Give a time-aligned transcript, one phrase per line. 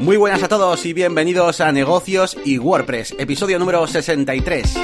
[0.00, 4.74] Muy buenas a todos y bienvenidos a Negocios y WordPress, episodio número 63.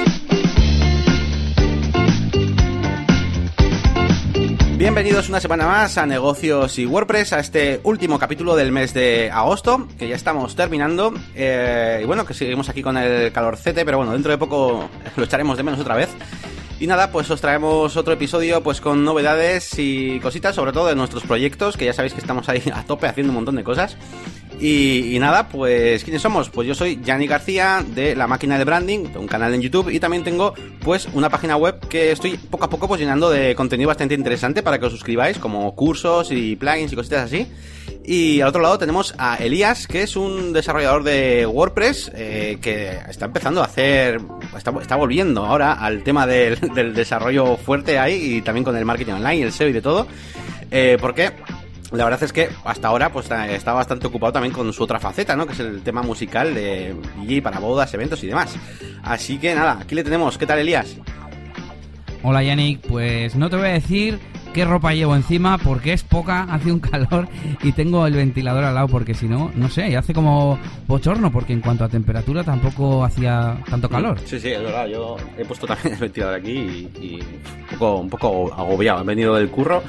[4.77, 9.31] Bienvenidos una semana más a Negocios y WordPress, a este último capítulo del mes de
[9.31, 11.11] agosto, que ya estamos terminando.
[11.33, 15.23] Eh, y bueno, que seguimos aquí con el calorcete, pero bueno, dentro de poco lo
[15.23, 16.09] echaremos de menos otra vez.
[16.79, 20.95] Y nada, pues os traemos otro episodio pues con novedades y cositas, sobre todo de
[20.95, 23.97] nuestros proyectos, que ya sabéis que estamos ahí a tope haciendo un montón de cosas.
[24.59, 26.49] Y, nada, pues ¿quiénes somos?
[26.49, 29.99] Pues yo soy Yanni García de La Máquina de Branding, un canal en YouTube y
[29.99, 33.87] también tengo pues una página web que estoy poco a poco pues llenando de contenido
[33.87, 37.47] bastante interesante para que os suscribáis, como cursos y plugins y cositas así.
[38.03, 42.99] Y al otro lado tenemos a Elías, que es un desarrollador de WordPress eh, que
[43.09, 44.21] está empezando a hacer,
[44.57, 48.85] está, está volviendo ahora al tema del, del, desarrollo fuerte ahí y también con el
[48.85, 50.07] marketing online, el SEO y de todo.
[50.71, 51.31] Eh, porque
[51.91, 55.35] la verdad es que hasta ahora pues está bastante ocupado también con su otra faceta,
[55.35, 55.45] ¿no?
[55.45, 58.55] Que es el tema musical de DJ para bodas, eventos y demás.
[59.03, 60.37] Así que nada, aquí le tenemos.
[60.37, 60.97] ¿Qué tal, Elías?
[62.23, 62.81] Hola, Yannick.
[62.81, 64.19] Pues no te voy a decir
[64.53, 67.27] qué ropa llevo encima porque es poca, hace un calor
[67.63, 71.53] y tengo el ventilador al lado porque si no, no sé, hace como bochorno porque
[71.53, 74.19] en cuanto a temperatura tampoco hacía tanto calor.
[74.25, 74.87] Sí, sí, es verdad.
[74.87, 79.01] Yo he puesto también el ventilador aquí y, un, poco, un poco agobiado.
[79.01, 79.81] He venido del curro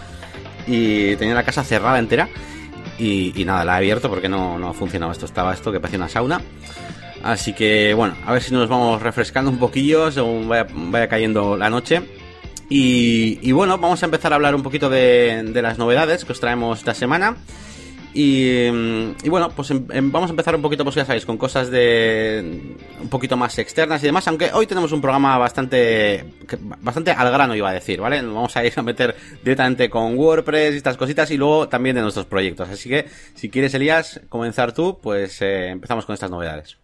[0.69, 2.29] y tenía la casa cerrada entera.
[2.99, 5.25] Y, nada, la he abierto porque no, no funcionaba esto.
[5.25, 6.41] Estaba esto que parecía una sauna.
[7.23, 11.71] Así que bueno, a ver si nos vamos refrescando un poquillo según vaya, cayendo la
[11.71, 12.03] noche.
[12.71, 16.41] Y, bueno, vamos a empezar a hablar un poquito de, de las novedades que os
[16.41, 17.37] traemos esta semana.
[18.15, 21.37] Mm, y, bueno, pues em, em, vamos a empezar un poquito, pues ya sabéis, con
[21.37, 26.25] cosas de un poquito más externas y demás, aunque hoy tenemos un programa bastante
[26.81, 28.23] bastante al grano, iba a decir, ¿vale?
[28.23, 32.03] vamos a ir a meter directamente con WordPress y estas cositas y luego también de
[32.03, 32.69] nuestros proyectos.
[32.69, 36.79] Así que, si quieres, Elías, comenzar tú, pues eh, empezamos con estas novedades.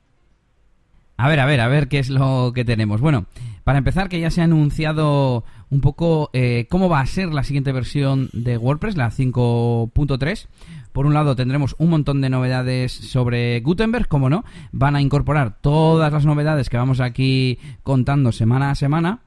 [1.17, 3.01] A ver, a ver, a ver qué es lo que tenemos.
[3.01, 3.27] Bueno,
[3.63, 7.45] para empezar, que ya se ha anunciado un poco eh, cómo va a ser la
[7.45, 10.47] siguiente versión de WordPress, la 5.3.
[10.95, 15.59] Por un lado tendremos un montón de novedades sobre Gutenberg, como no, van a incorporar
[15.61, 19.23] todas las novedades que vamos aquí contando semana a semana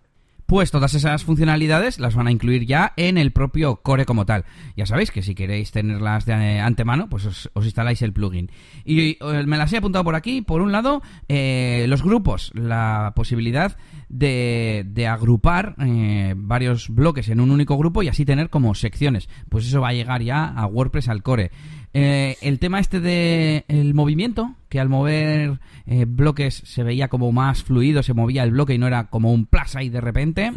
[0.48, 4.46] pues todas esas funcionalidades las van a incluir ya en el propio core como tal.
[4.78, 8.50] Ya sabéis que si queréis tenerlas de antemano, pues os, instaláis el plugin.
[8.86, 10.42] Y eh, me las he apuntado por aquí.
[10.42, 13.76] Por un lado, eh, los grupos, la posibilidad
[14.10, 19.30] de, de agrupar eh, varios bloques en un único grupo y así tener como secciones.
[19.50, 21.52] Pues eso va a llegar ya a WordPress al core.
[21.94, 27.32] Eh, el tema este de el movimiento, que al mover eh, bloques se veía como
[27.32, 30.52] más fluido, se movía el bloque y no era como un plus ahí de repente.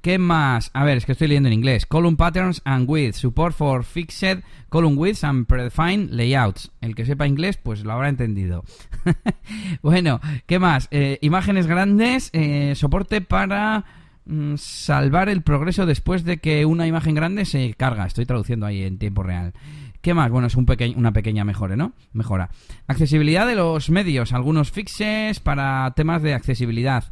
[0.00, 0.70] ¿Qué más?
[0.74, 1.84] A ver, es que estoy leyendo en inglés.
[1.84, 3.14] Column patterns and width.
[3.14, 6.70] Support for fixed column widths and predefined layouts.
[6.80, 8.64] El que sepa inglés, pues lo habrá entendido.
[9.82, 10.88] bueno, ¿qué más?
[10.92, 12.30] Eh, imágenes grandes.
[12.74, 13.84] soporte para
[14.26, 18.06] mm, salvar el progreso después de que una imagen grande se carga.
[18.06, 19.52] Estoy traduciendo ahí en tiempo real.
[20.00, 20.30] ¿Qué más?
[20.30, 21.92] Bueno, es un una pequeña mejora, ¿no?
[22.12, 22.50] Mejora.
[22.86, 27.04] Accesibilidad de los medios, algunos fixes para temas de accesibilidad.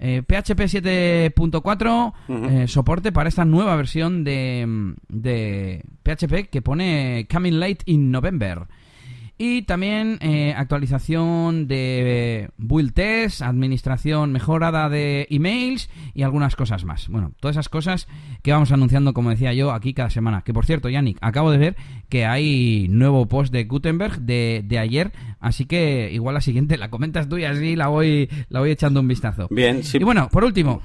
[0.00, 7.82] PHP 7.4, eh, soporte para esta nueva versión de, de PHP que pone Coming Late
[7.84, 8.66] in November.
[9.42, 17.08] Y también eh, actualización de build test, administración mejorada de emails y algunas cosas más.
[17.08, 18.06] Bueno, todas esas cosas
[18.42, 20.42] que vamos anunciando, como decía yo, aquí cada semana.
[20.42, 21.76] Que por cierto, Yannick, acabo de ver
[22.10, 26.90] que hay nuevo post de Gutenberg de, de ayer, así que igual la siguiente la
[26.90, 29.48] comentas tú y así la voy, la voy echando un vistazo.
[29.50, 29.96] Bien, sí.
[29.98, 30.82] Y bueno, por último,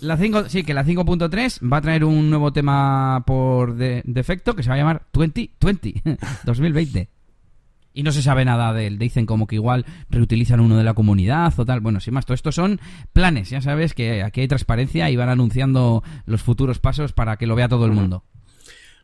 [0.00, 4.64] la 5, sí, que la 5.3 va a traer un nuevo tema por defecto que
[4.64, 6.02] se va a llamar 2020,
[6.44, 7.08] 2020
[7.94, 8.98] y no se sabe nada de él.
[8.98, 11.80] Dicen como que igual reutilizan uno de la comunidad o tal.
[11.80, 12.80] Bueno, sin más, todo esto son
[13.12, 13.50] planes.
[13.50, 17.54] Ya sabes que aquí hay transparencia y van anunciando los futuros pasos para que lo
[17.54, 18.24] vea todo el mundo.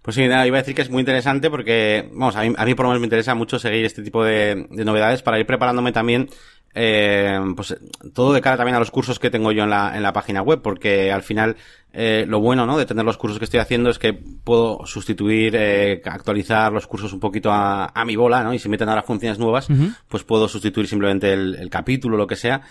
[0.03, 2.65] Pues sí, nada, iba a decir que es muy interesante porque, vamos, a mí, a
[2.65, 5.45] mí por lo menos me interesa mucho seguir este tipo de, de novedades para ir
[5.45, 6.31] preparándome también
[6.75, 7.77] eh, pues
[8.15, 10.43] todo de cara también a los cursos que tengo yo en la, en la página
[10.43, 11.57] web, porque al final
[11.93, 12.77] eh, lo bueno ¿no?
[12.77, 17.13] de tener los cursos que estoy haciendo es que puedo sustituir, eh, actualizar los cursos
[17.13, 18.53] un poquito a, a mi bola, ¿no?
[18.53, 19.69] Y si meten ahora funciones nuevas,
[20.09, 22.63] pues puedo sustituir simplemente el, el capítulo, lo que sea.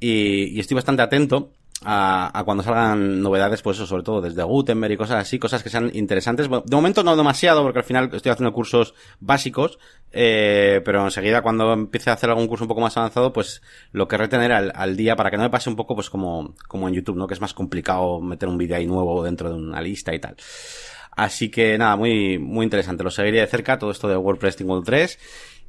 [0.00, 1.52] Y, y estoy bastante atento
[1.84, 5.68] a, cuando salgan novedades, pues eso, sobre todo desde Gutenberg y cosas así, cosas que
[5.68, 6.48] sean interesantes.
[6.48, 9.78] De momento no demasiado, porque al final estoy haciendo cursos básicos,
[10.12, 13.62] eh, pero enseguida cuando empiece a hacer algún curso un poco más avanzado, pues
[13.92, 16.54] lo querré tener al, al, día para que no me pase un poco pues como,
[16.66, 17.26] como en YouTube, ¿no?
[17.26, 20.36] Que es más complicado meter un vídeo ahí nuevo dentro de una lista y tal.
[21.16, 23.02] Así que nada, muy, muy interesante.
[23.02, 25.18] Lo seguiré de cerca, todo esto de WordPress 5.3.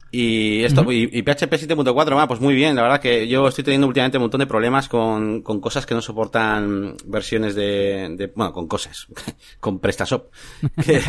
[0.10, 4.18] Y esto, y, PHP 7.4, pues muy bien, la verdad que yo estoy teniendo últimamente
[4.18, 8.68] un montón de problemas con, con cosas que no soportan versiones de, de bueno, con
[8.68, 9.08] cosas,
[9.60, 10.32] con PrestaShop,
[10.86, 11.02] que,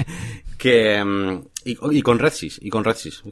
[0.59, 3.23] que mm, y, y, con RedSys, y con RedSys.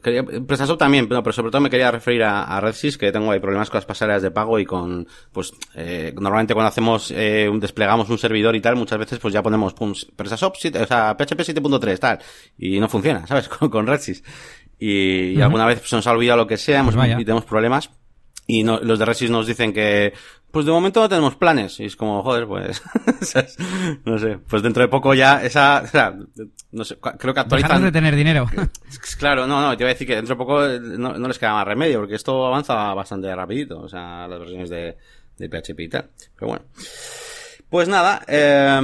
[0.47, 3.39] PrestaShop también, pero, pero sobre todo me quería referir a, a RedSys, que tengo ahí
[3.39, 7.59] problemas con las pasarelas de pago y con, pues, eh, normalmente cuando hacemos, eh, un,
[7.59, 11.39] desplegamos un servidor y tal, muchas veces pues ya ponemos, pum, PrestaShop, o sea, PHP
[11.41, 12.19] 7.3, tal,
[12.57, 13.49] y no funciona, ¿sabes?
[13.57, 14.23] Con, con RedSys
[14.79, 17.89] y, alguna vez se nos ha olvidado lo que sea hemos, pues y tenemos problemas
[18.47, 20.13] y no, los de Resys nos dicen que
[20.51, 22.81] pues de momento no tenemos planes y es como joder pues
[24.05, 26.15] no sé pues dentro de poco ya esa o sea,
[26.71, 28.49] no sé creo que actualizan de tener dinero.
[29.19, 30.61] Claro no no te iba a decir que dentro de poco
[30.97, 34.69] no, no les queda más remedio porque esto avanza bastante rapidito o sea las versiones
[34.69, 34.97] de,
[35.37, 36.65] de PHP y tal pero bueno
[37.69, 38.79] pues nada, eh,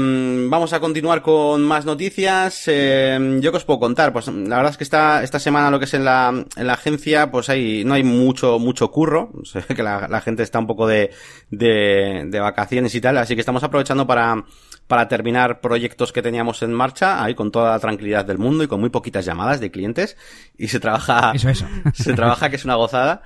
[0.50, 2.64] vamos a continuar con más noticias.
[2.68, 5.80] Eh, yo que os puedo contar, pues la verdad es que esta, esta semana lo
[5.80, 9.32] que es en la, en la agencia, pues hay, no hay mucho, mucho curro.
[9.44, 11.12] Se ve que la, la gente está un poco de,
[11.50, 14.44] de, de, vacaciones y tal, así que estamos aprovechando para,
[14.88, 18.68] para terminar proyectos que teníamos en marcha, ahí con toda la tranquilidad del mundo y
[18.68, 20.18] con muy poquitas llamadas de clientes.
[20.58, 21.66] Y se trabaja, eso, eso.
[21.94, 23.24] se trabaja que es una gozada.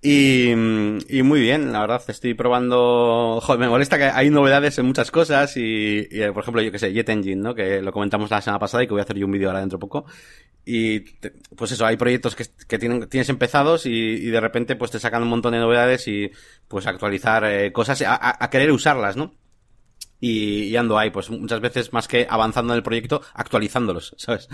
[0.00, 0.50] Y,
[1.08, 5.10] y, muy bien, la verdad, estoy probando, joder, me molesta que hay novedades en muchas
[5.10, 7.52] cosas y, por ejemplo, yo que sé, Jet Engine, ¿no?
[7.52, 9.58] Que lo comentamos la semana pasada y que voy a hacer yo un vídeo ahora
[9.58, 10.06] dentro de poco.
[10.64, 11.00] Y,
[11.56, 15.30] pues eso, hay proyectos que, tienes empezados y, y, de repente pues te sacan un
[15.30, 16.30] montón de novedades y
[16.68, 19.34] pues actualizar eh, cosas, a, querer usarlas, ¿no?
[20.20, 24.48] Y, y, ando ahí, pues muchas veces más que avanzando en el proyecto, actualizándolos, ¿sabes?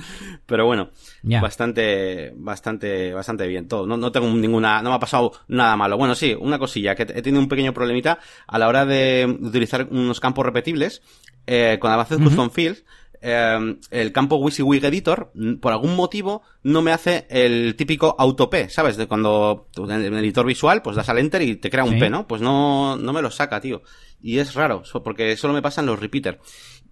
[0.47, 0.91] Pero bueno,
[1.23, 3.87] bastante, bastante, bastante bien todo.
[3.87, 5.97] No, no tengo ninguna, no me ha pasado nada malo.
[5.97, 9.89] Bueno, sí, una cosilla, que he tenido un pequeño problemita a la hora de utilizar
[9.91, 11.03] unos campos repetibles,
[11.47, 12.85] eh, con Avaced uh Custom Fields,
[13.27, 15.33] eh, el campo WYSIWYG Editor,
[15.63, 18.99] por algún motivo, no me hace el típico auto P, ¿sabes?
[18.99, 22.11] De cuando en el editor visual, pues das al enter y te crea un P,
[22.11, 22.27] ¿no?
[22.27, 23.83] Pues no, no me lo saca, tío.
[24.21, 26.39] Y es raro, porque solo me pasan los repeater.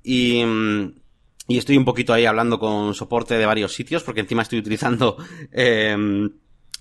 [0.03, 0.43] Y,
[1.49, 5.19] y estoy un poquito ahí hablando con soporte de varios sitios, porque encima estoy utilizando,
[5.53, 6.31] eh,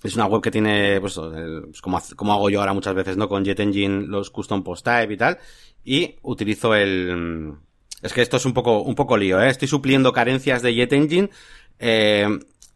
[0.02, 3.18] es una web que tiene, pues, el, pues como, como, hago yo ahora muchas veces,
[3.18, 3.28] ¿no?
[3.28, 5.38] Con Jet Engine, los custom post type y tal.
[5.84, 7.54] Y utilizo el,
[8.02, 9.48] es que esto es un poco, un poco lío, ¿eh?
[9.48, 11.30] Estoy supliendo carencias de Jet Engine,
[11.78, 12.28] eh,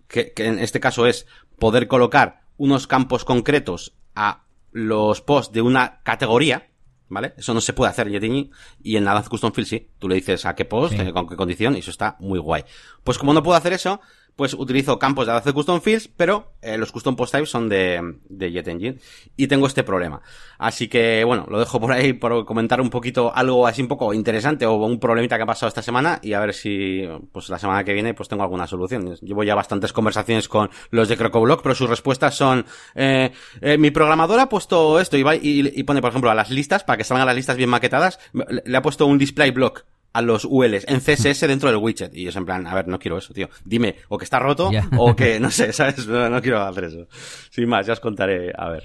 [0.09, 1.27] que, que en este caso es
[1.59, 6.71] poder colocar unos campos concretos a los posts de una categoría,
[7.09, 7.35] ¿vale?
[7.37, 8.51] Eso no se puede hacer en Jet Engine
[8.83, 9.91] y en Advanced Custom Field sí.
[9.99, 11.13] Tú le dices a qué post, sí.
[11.13, 12.65] con qué condición y eso está muy guay.
[13.05, 14.01] Pues como no puedo hacer eso,
[14.37, 18.19] pues utilizo campos de Advanced Custom Fields, pero eh, los Custom Post Types son de,
[18.29, 18.99] de Jet Engine.
[19.35, 20.21] Y tengo este problema.
[20.59, 24.13] Así que, bueno, lo dejo por ahí por comentar un poquito algo así un poco
[24.13, 27.03] interesante o un problemita que ha pasado esta semana y a ver si,
[27.33, 29.17] pues la semana que viene, pues tengo alguna solución.
[29.17, 33.91] Llevo ya bastantes conversaciones con los de CrocoBlock, pero sus respuestas son, eh, eh, mi
[33.91, 36.99] programador ha puesto esto y, va, y, y pone, por ejemplo, a las listas, para
[36.99, 39.85] que salgan las listas bien maquetadas, le ha puesto un display block
[40.17, 42.15] a los ULs en CSS dentro del widget.
[42.17, 43.51] Y es en plan, a ver, no quiero eso, tío.
[43.65, 44.89] Dime, o que está roto, yeah.
[44.97, 46.07] o que, no sé, ¿sabes?
[46.07, 47.07] No, no, quiero hacer eso.
[47.51, 48.85] Sin más, ya os contaré, a ver.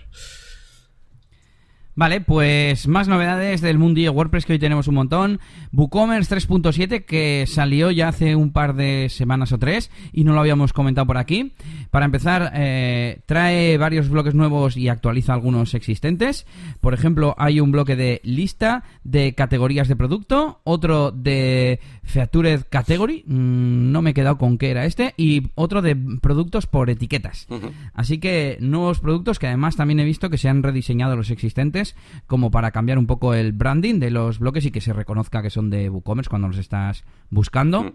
[1.93, 5.39] Vale, pues más novedades del mundillo WordPress que hoy tenemos un montón.
[5.73, 10.39] WooCommerce 3.7 que salió ya hace un par de semanas o tres y no lo
[10.39, 11.53] habíamos comentado por aquí.
[11.89, 16.45] Para empezar, eh, trae varios bloques nuevos y actualiza algunos existentes.
[16.79, 23.25] Por ejemplo, hay un bloque de lista de categorías de producto, otro de Featured Category,
[23.27, 27.47] mmm, no me he quedado con qué era este, y otro de productos por etiquetas.
[27.93, 31.80] Así que nuevos productos que además también he visto que se han rediseñado los existentes
[32.27, 35.49] como para cambiar un poco el branding de los bloques y que se reconozca que
[35.49, 37.83] son de WooCommerce cuando los estás buscando.
[37.83, 37.93] Mm.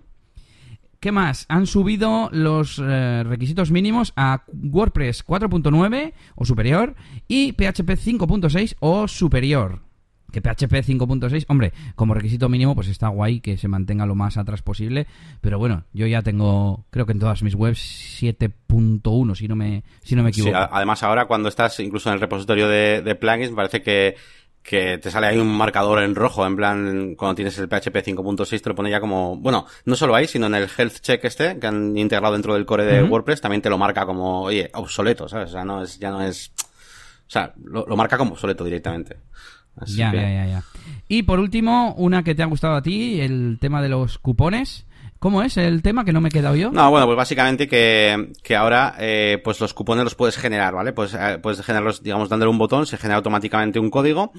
[1.01, 1.47] ¿Qué más?
[1.49, 6.95] Han subido los eh, requisitos mínimos a WordPress 4.9 o superior
[7.29, 9.86] y PHP 5.6 o superior.
[10.33, 14.37] Que PHP 5.6, hombre, como requisito mínimo, pues está guay que se mantenga lo más
[14.37, 15.07] atrás posible.
[15.41, 17.79] Pero bueno, yo ya tengo, creo que en todas mis webs
[18.21, 20.57] 7.1, si no me, si no me equivoco.
[20.57, 24.17] Sí, además ahora cuando estás incluso en el repositorio de, de plugins, parece que,
[24.67, 28.61] que te sale ahí un marcador en rojo, en plan, cuando tienes el PHP 5.6
[28.61, 31.59] te lo pone ya como, bueno, no solo ahí, sino en el health check este,
[31.61, 33.11] que han integrado dentro del core de uh -huh.
[33.11, 35.51] WordPress, también te lo marca como, oye, obsoleto, ¿sabes?
[35.51, 39.17] O sea, no es, ya no es, o sea, lo, lo marca como obsoleto directamente.
[39.77, 40.17] Así ya, que...
[40.19, 40.63] ya, ya, ya.
[41.09, 44.87] Y por último, una que te ha gustado a ti, el tema de los cupones.
[45.19, 46.71] ¿Cómo es el tema que no me he quedado yo?
[46.71, 50.93] No, bueno, pues básicamente que, que ahora eh, pues los cupones los puedes generar, ¿vale?
[50.93, 54.33] Pues eh, puedes generarlos, digamos, dándole un botón, se genera automáticamente un código.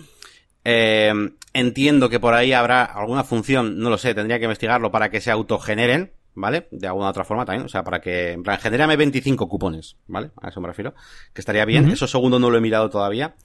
[0.64, 1.14] Eh,
[1.54, 5.20] entiendo que por ahí habrá alguna función, no lo sé, tendría que investigarlo para que
[5.20, 6.68] se autogeneren, ¿vale?
[6.72, 10.32] De alguna otra forma también, o sea, para que, en plan, genérame 25 cupones, ¿vale?
[10.42, 10.94] A eso me refiero.
[11.34, 11.90] Que estaría bien.
[11.90, 13.36] Eso segundo no lo he mirado todavía.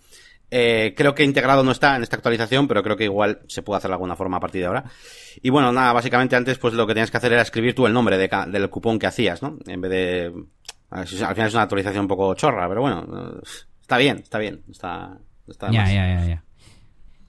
[0.54, 3.78] Eh, creo que integrado no está en esta actualización, pero creo que igual se puede
[3.78, 4.84] hacer de alguna forma a partir de ahora.
[5.40, 7.94] Y bueno, nada, básicamente antes pues lo que tenías que hacer era escribir tú el
[7.94, 9.56] nombre de del cupón que hacías, ¿no?
[9.66, 10.32] En vez de...
[10.90, 13.40] al final es una actualización un poco chorra, pero bueno,
[13.80, 15.16] está bien, está bien, está...
[15.48, 16.44] está ya, ya, ya, ya.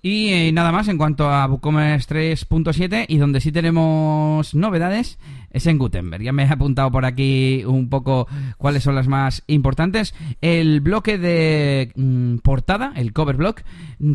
[0.06, 5.18] Y eh, nada más en cuanto a WooCommerce 3.7 y donde sí tenemos novedades
[5.54, 6.24] es en Gutenberg.
[6.24, 10.14] Ya me he apuntado por aquí un poco cuáles son las más importantes.
[10.42, 13.62] El bloque de mm, portada, el cover block,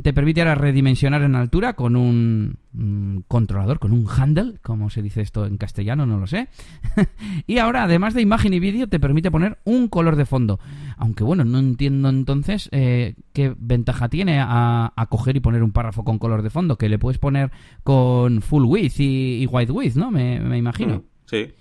[0.03, 5.01] te permite ahora redimensionar en altura con un mm, controlador, con un handle, como se
[5.01, 6.49] dice esto en castellano, no lo sé.
[7.47, 10.59] y ahora, además de imagen y vídeo, te permite poner un color de fondo.
[10.97, 16.03] Aunque bueno, no entiendo entonces eh, qué ventaja tiene a, coger y poner un párrafo
[16.03, 17.53] con color de fondo, que le puedes poner
[17.85, 20.11] con full width y, white width, ¿no?
[20.11, 21.05] Me, imagino.
[21.27, 21.53] Sí.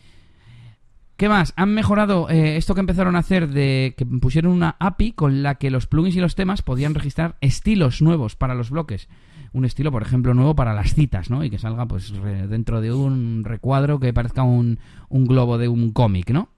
[1.17, 1.53] ¿Qué más?
[1.55, 5.55] Han mejorado eh, esto que empezaron a hacer de que pusieron una API con la
[5.55, 9.07] que los plugins y los temas podían registrar estilos nuevos para los bloques.
[9.53, 11.43] Un estilo, por ejemplo, nuevo para las citas, ¿no?
[11.43, 12.11] Y que salga pues
[12.49, 16.49] dentro de un recuadro que parezca un, un globo de un cómic, ¿no?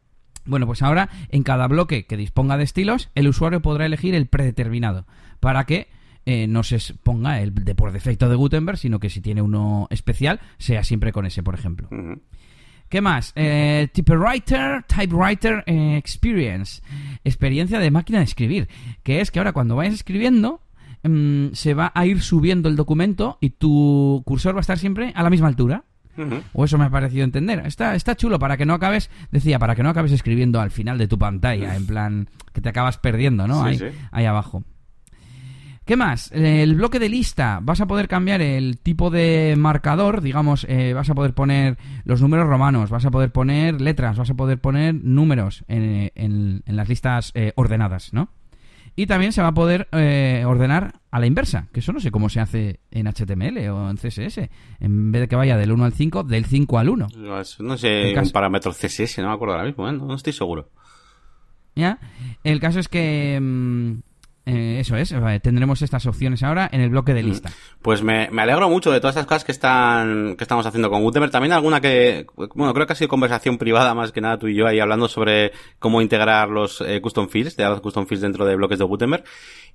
[0.46, 4.28] Bueno, pues ahora en cada bloque que disponga de estilos, el usuario podrá elegir el
[4.28, 5.06] predeterminado
[5.42, 5.90] para que
[6.32, 9.88] eh, no se ponga el de por defecto de Gutenberg, sino que si tiene uno
[9.90, 11.90] especial, sea siempre con ese, por ejemplo.
[12.88, 13.34] ¿Qué más?
[13.36, 16.84] Eh, typewriter, typewriter eh, experience.
[17.24, 18.70] Experiencia de máquina de escribir.
[19.02, 20.62] Que es que ahora cuando vayas escribiendo,
[21.02, 25.12] mm, se va a ir subiendo el documento y tu cursor va a estar siempre
[25.16, 25.86] a la misma altura.
[26.54, 27.66] O eso me ha parecido entender.
[27.66, 31.00] Está, está chulo para que no acabes, decía, para que no acabes escribiendo al final
[31.00, 33.64] de tu pantalla, en plan, que te acabas perdiendo, ¿no?
[33.64, 33.80] ahí,
[34.12, 34.64] ahí abajo.
[35.90, 36.32] ¿Qué más?
[36.34, 37.62] El bloque de lista.
[37.64, 42.22] Vas a poder cambiar el tipo de marcador, digamos, eh, vas a poder poner los
[42.22, 47.32] números romanos, vas a poder poner letras, vas a poder poner números en, las listas
[47.34, 48.30] eh, ordenadas, ¿no?
[48.96, 52.12] Y también se va a poder eh, ordenar a la inversa, que eso no sé
[52.12, 54.48] cómo se hace en HTML o en CSS.
[54.80, 57.08] En vez de que vaya del 1 al 5, del 5 al 1.
[57.18, 60.70] No, sé un parámetro CSS, no me acuerdo ahora mismo, no, estoy seguro.
[61.76, 61.98] ¿Ya?
[62.44, 64.09] El caso es que mm,
[64.50, 67.26] eh, eso es, eh, tendremos estas opciones ahora en el bloque de mm.
[67.26, 67.52] lista.
[67.82, 71.32] Pues me, alegro mucho de todas estas cosas que están que estamos haciendo con Gutenberg.
[71.32, 74.56] También alguna que, bueno, creo que ha sido conversación privada más que nada tú y
[74.56, 78.46] yo ahí hablando sobre cómo integrar los eh, custom fields, de los custom fields dentro
[78.46, 79.24] de bloques de Gutenberg.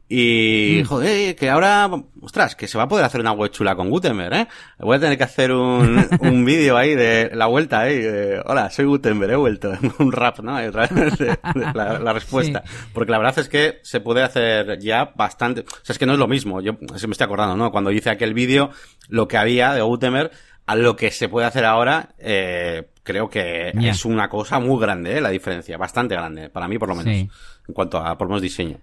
[0.07, 0.87] Y, mm.
[0.87, 1.89] joder, que ahora,
[2.21, 4.49] ostras, que se va a poder hacer una web chula con Gutenberg, ¿eh?
[4.79, 8.39] Voy a tener que hacer un, un vídeo ahí de la vuelta, ¿eh?
[8.45, 9.73] hola, soy Gutenberg, he vuelto.
[9.99, 10.61] un rap, ¿no?
[10.61, 12.63] la, respuesta.
[12.93, 16.13] Porque la verdad es que se puede hacer ya bastante, o sea, es que no
[16.15, 16.61] es lo mismo.
[16.61, 17.71] Yo se me estoy acordando, ¿no?
[17.71, 18.71] Cuando hice aquel vídeo,
[19.09, 20.31] lo que había de Gutenberg
[20.67, 25.19] a lo que se puede hacer ahora, eh, creo que es una cosa muy grande,
[25.19, 25.21] ¿eh?
[25.21, 28.43] La diferencia, bastante grande, para mí por lo menos, en cuanto a, por lo menos,
[28.43, 28.79] diseño.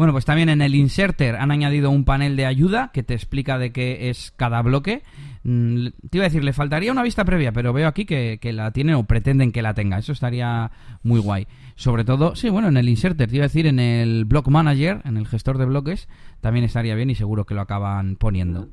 [0.00, 3.58] Bueno, pues también en el inserter han añadido un panel de ayuda que te explica
[3.58, 5.02] de qué es cada bloque.
[5.42, 8.70] Mm, te iba a decir, le faltaría una vista previa, pero veo aquí que, la
[8.70, 9.98] tienen o pretenden que la tenga.
[9.98, 10.70] Eso estaría
[11.02, 11.46] muy guay.
[11.74, 15.02] Sobre todo, sí, bueno, en el inserter, te iba a decir, en el block manager,
[15.04, 16.08] en el gestor de bloques,
[16.40, 18.70] también estaría bien y seguro que lo acaban poniendo.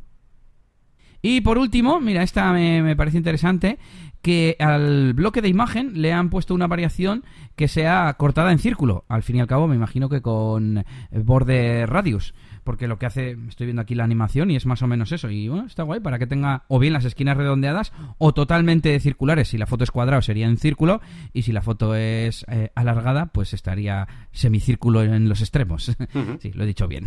[1.22, 3.80] Y por último, mira, esta me, me, parece interesante,
[4.22, 7.24] que al bloque de imagen le han puesto una variación
[7.56, 9.06] que sea cortada en círculo.
[9.08, 12.34] Al fin y al cabo, me imagino que con borde radius
[12.68, 15.30] porque lo que hace, estoy viendo aquí la animación y es más o menos eso.
[15.30, 19.48] Y bueno, está guay para que tenga o bien las esquinas redondeadas o totalmente circulares.
[19.48, 21.00] Si la foto es cuadrado sería en círculo
[21.32, 25.96] y si la foto es eh, alargada, pues estaría semicírculo en los extremos.
[26.42, 27.06] sí, lo he dicho bien.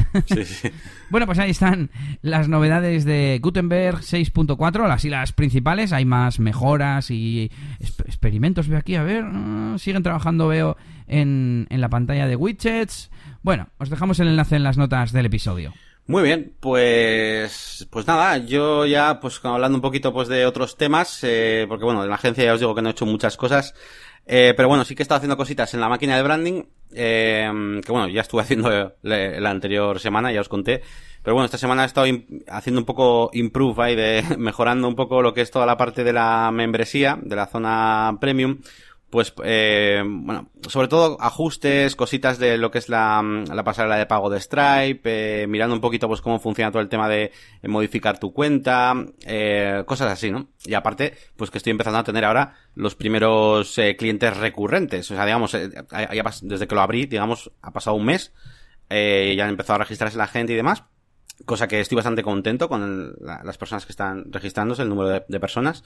[1.10, 1.90] bueno, pues ahí están
[2.22, 5.92] las novedades de Gutenberg 6.4, las las principales.
[5.92, 7.50] Hay más mejoras y
[7.80, 8.66] experimentos.
[8.66, 13.10] Veo aquí, a ver, ah, siguen trabajando, veo en, en la pantalla de widgets.
[13.42, 15.72] Bueno, os dejamos el enlace en las notas del episodio.
[16.06, 21.20] Muy bien, pues pues nada, yo ya pues hablando un poquito pues de otros temas,
[21.22, 23.74] eh, porque bueno, en la agencia ya os digo que no he hecho muchas cosas,
[24.26, 27.80] eh, pero bueno, sí que he estado haciendo cositas en la máquina de branding, eh,
[27.84, 30.82] que bueno, ya estuve haciendo la anterior semana, ya os conté,
[31.22, 32.06] pero bueno, esta semana he estado
[32.48, 36.02] haciendo un poco improve ahí, de mejorando un poco lo que es toda la parte
[36.02, 38.58] de la membresía, de la zona premium,
[39.10, 44.06] pues, eh, bueno, sobre todo ajustes, cositas de lo que es la, la pasarela de
[44.06, 47.32] pago de Stripe, eh, mirando un poquito pues cómo funciona todo el tema de
[47.64, 48.94] modificar tu cuenta,
[49.26, 50.48] eh, cosas así, ¿no?
[50.64, 55.14] Y aparte, pues que estoy empezando a tener ahora los primeros eh, clientes recurrentes, o
[55.14, 55.70] sea, digamos, eh,
[56.42, 58.32] desde que lo abrí, digamos, ha pasado un mes,
[58.88, 60.84] eh, ya han empezado a registrarse la gente y demás,
[61.44, 65.82] cosa que estoy bastante contento con las personas que están registrándose, el número de, personas.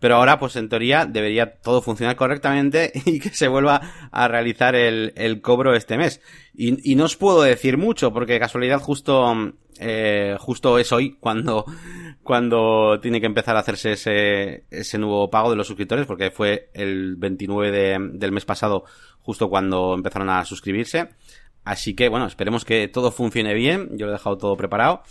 [0.00, 3.80] Pero ahora, pues en teoría, debería todo funcionar correctamente y que se vuelva
[4.10, 6.20] a realizar el, el cobro este mes.
[6.54, 11.64] Y, y, no os puedo decir mucho, porque casualidad justo, eh, justo es hoy cuando,
[12.22, 16.70] cuando tiene que empezar a hacerse ese, ese nuevo pago de los suscriptores, porque fue
[16.74, 18.84] el 29 de, del mes pasado,
[19.20, 21.10] justo cuando empezaron a suscribirse.
[21.64, 23.90] Así que bueno, esperemos que todo funcione bien.
[23.96, 25.02] Yo lo he dejado todo preparado.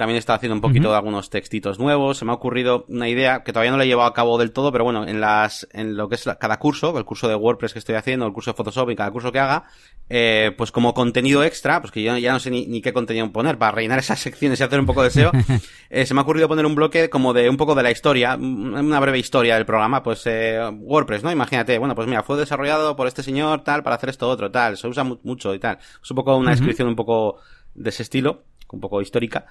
[0.00, 2.16] También he estado haciendo un poquito de algunos textitos nuevos.
[2.16, 4.50] Se me ha ocurrido una idea que todavía no la he llevado a cabo del
[4.50, 7.74] todo, pero bueno, en las, en lo que es cada curso, el curso de WordPress
[7.74, 9.64] que estoy haciendo, el curso de Photoshop y cada curso que haga,
[10.08, 13.58] eh, pues como contenido extra, pues que yo ya no sé ni, qué contenido poner
[13.58, 15.32] para rellenar esas secciones y hacer un poco de SEO,
[15.90, 18.36] eh, se me ha ocurrido poner un bloque como de un poco de la historia,
[18.36, 21.30] una breve historia del programa, pues eh, WordPress, ¿no?
[21.30, 24.78] Imagínate, bueno, pues mira, fue desarrollado por este señor, tal, para hacer esto otro, tal,
[24.78, 25.76] se usa mucho y tal.
[26.02, 27.36] Es un poco una descripción un poco
[27.74, 28.44] de ese estilo
[28.76, 29.46] un poco histórica,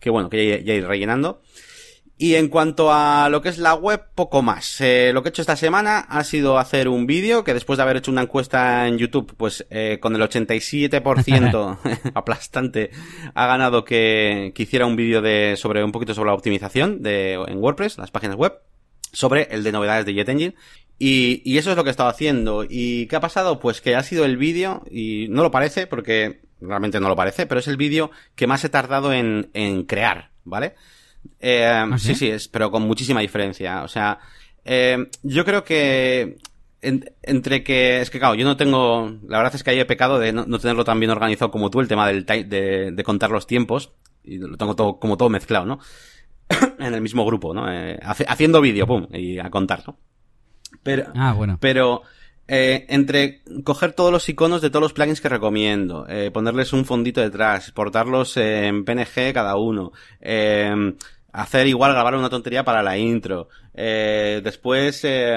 [0.00, 1.42] que bueno, que ya, ir rellenando.
[2.18, 4.80] Y en cuanto a lo que es la web, poco más.
[4.80, 7.82] Eh, lo que he hecho esta semana ha sido hacer un vídeo que después de
[7.82, 11.78] haber hecho una encuesta en YouTube, pues eh, con el 87%
[12.14, 12.90] aplastante
[13.34, 17.32] ha ganado que, que hiciera un vídeo de sobre un poquito sobre la optimización de
[17.32, 18.52] en WordPress, las páginas web,
[19.12, 20.54] sobre el de novedades de JetEngine.
[20.98, 22.64] Y, y eso es lo que he estado haciendo.
[22.68, 23.58] ¿Y qué ha pasado?
[23.58, 27.46] Pues que ha sido el vídeo, y no lo parece porque realmente no lo parece,
[27.46, 30.74] pero es el vídeo que más he tardado en, en crear, ¿vale?
[31.40, 32.14] Eh, ¿Ah, sí?
[32.14, 33.82] sí, es, pero con muchísima diferencia.
[33.82, 34.18] O sea,
[34.64, 36.38] eh, yo creo que
[36.80, 40.32] entre que es que claro, yo no tengo, la verdad es que hay pecado de
[40.32, 43.92] no, tenerlo tan bien organizado como tú, el tema del de, de contar los tiempos,
[44.24, 45.78] y lo tengo todo, como todo mezclado, ¿no?
[46.78, 47.72] en el mismo grupo, ¿no?
[47.72, 49.96] Eh, haciendo vídeo, pum, y a contar, ¿no?
[50.82, 51.58] Pero, ah, bueno.
[51.60, 52.02] Pero,
[52.54, 56.84] eh, entre coger todos los iconos de todos los plugins que recomiendo, eh, ponerles un
[56.84, 60.92] fondito detrás, portarlos en PNG cada uno, eh,
[61.32, 63.48] hacer igual grabar una tontería para la intro.
[63.72, 65.34] Eh, después eh,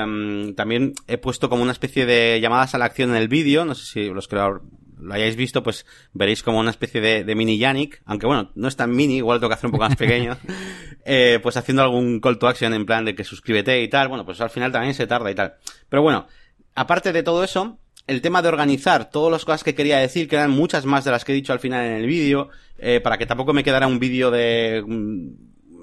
[0.58, 3.76] también he puesto como una especie de llamadas a la acción en el vídeo, no
[3.76, 4.62] sé si los que lo,
[5.10, 8.76] hayáis visto, pues veréis como una especie de, de, mini Yannick, aunque bueno, no es
[8.76, 10.38] tan mini, igual tengo que hacer un poco más pequeño,
[11.06, 14.26] eh, pues haciendo algún call to action en plan de que suscríbete y tal, bueno,
[14.26, 15.56] pues al final también se tarda y tal.
[15.88, 16.28] Pero bueno,
[16.76, 20.36] aparte de todo eso, el tema de organizar todas las cosas que quería decir, que
[20.36, 23.18] eran muchas más de las que he dicho al final en el vídeo, eh, para
[23.18, 25.30] que tampoco me quedara un vídeo de mm,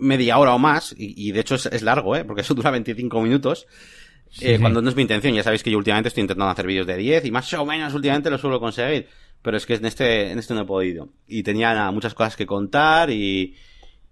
[0.01, 2.25] media hora o más, y, de hecho es, largo, ¿eh?
[2.25, 3.67] porque eso dura 25 minutos.
[4.41, 6.87] eh, cuando no es mi intención, ya sabéis que yo últimamente estoy intentando hacer vídeos
[6.87, 9.09] de 10 y más o menos últimamente lo suelo conseguir,
[9.43, 11.09] pero es que en este, en este no he podido.
[11.27, 13.57] Y tenía muchas cosas que contar y,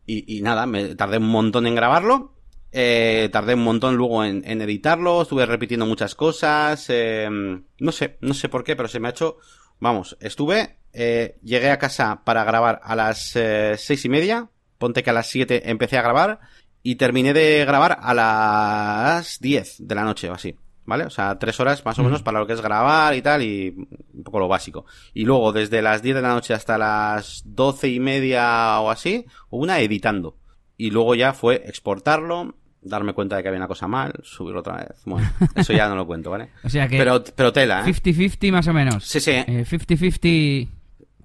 [0.06, 2.39] y, y nada, me tardé un montón en grabarlo
[2.72, 8.34] eh, tardé un montón luego en, editarlo, estuve repitiendo muchas cosas, eh, no sé, no
[8.34, 9.38] sé por qué, pero se me ha hecho,
[9.80, 15.02] vamos, estuve, eh, llegué a casa para grabar a las eh, seis y media, ponte
[15.02, 16.40] que a las siete empecé a grabar
[16.82, 20.56] y terminé de grabar a las diez de la noche o así.
[20.86, 21.04] ¿Vale?
[21.04, 23.68] O sea, tres horas más o menos para lo que es grabar y tal, y
[23.68, 24.86] un poco lo básico.
[25.14, 29.24] Y luego, desde las diez de la noche hasta las doce y media o así,
[29.50, 30.39] una editando.
[30.80, 34.78] Y luego ya fue exportarlo, darme cuenta de que había una cosa mal, subirlo otra
[34.78, 35.02] vez.
[35.04, 36.48] Bueno, eso ya no lo cuento, ¿vale?
[36.64, 36.96] o sea que...
[36.96, 37.92] Pero, pero tela, ¿eh?
[37.92, 39.04] 50-50 más o menos.
[39.04, 39.32] Sí, sí.
[39.32, 40.68] 50-50 eh,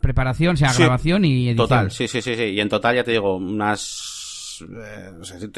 [0.01, 1.55] preparación, o sea, grabación y edición.
[1.55, 2.43] Total, sí, sí, sí, sí.
[2.43, 4.61] Y en total ya te digo, unas...
[4.61, 5.49] Eh, no sé,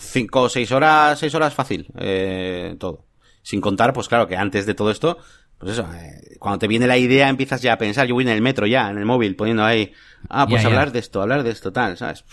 [0.00, 3.06] cinco o seis horas, seis horas fácil, eh, todo.
[3.40, 5.16] Sin contar, pues claro, que antes de todo esto,
[5.56, 8.30] pues eso, eh, cuando te viene la idea empiezas ya a pensar, yo voy en
[8.30, 9.92] el metro ya, en el móvil, poniendo ahí,
[10.28, 12.24] ah, pues hablar de esto, hablar de esto, tal, ¿sabes?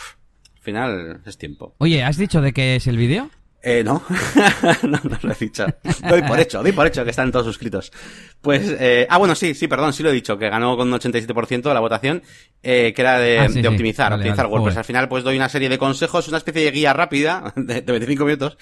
[0.67, 1.75] Final es tiempo.
[1.77, 3.29] Oye, ¿has dicho de qué es el vídeo?
[3.63, 4.03] Eh, no.
[4.83, 5.65] no, no lo he dicho.
[6.07, 7.91] Doy por hecho, doy por hecho que están todos suscritos.
[8.41, 10.99] Pues, eh, ah, bueno, sí, sí, perdón, sí lo he dicho, que ganó con un
[10.99, 12.21] 87% la votación,
[12.61, 14.77] eh, que era de, ah, de optimizar, optimizar WordPress.
[14.77, 17.91] Al final, pues doy una serie de consejos, una especie de guía rápida, de, de
[17.91, 18.57] 25 minutos,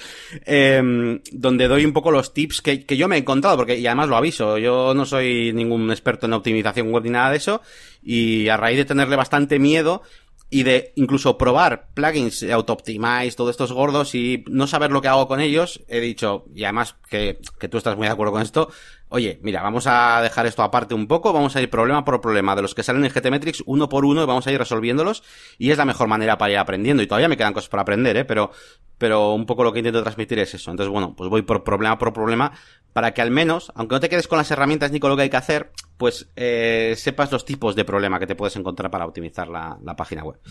[0.46, 3.86] eh, donde doy un poco los tips que, que yo me he encontrado, porque, y
[3.88, 7.62] además lo aviso, yo no soy ningún experto en optimización web ni nada de eso,
[8.02, 10.04] y a raíz de tenerle bastante miedo,
[10.50, 15.28] y de incluso probar plugins auto-optimize, todos estos gordos y no saber lo que hago
[15.28, 18.70] con ellos, he dicho, y además que, que tú estás muy de acuerdo con esto,
[19.16, 22.54] oye, mira, vamos a dejar esto aparte un poco, vamos a ir problema por problema
[22.54, 25.24] de los que salen en GTmetrix uno por uno y vamos a ir resolviéndolos
[25.58, 28.18] y es la mejor manera para ir aprendiendo y todavía me quedan cosas por aprender,
[28.18, 28.26] ¿eh?
[28.26, 28.52] Pero,
[28.98, 30.70] pero un poco lo que intento transmitir es eso.
[30.70, 32.52] Entonces, bueno, pues voy por problema por problema
[32.92, 35.22] para que al menos, aunque no te quedes con las herramientas ni con lo que
[35.24, 39.06] hay que hacer, pues eh, sepas los tipos de problema que te puedes encontrar para
[39.06, 40.42] optimizar la, la página web.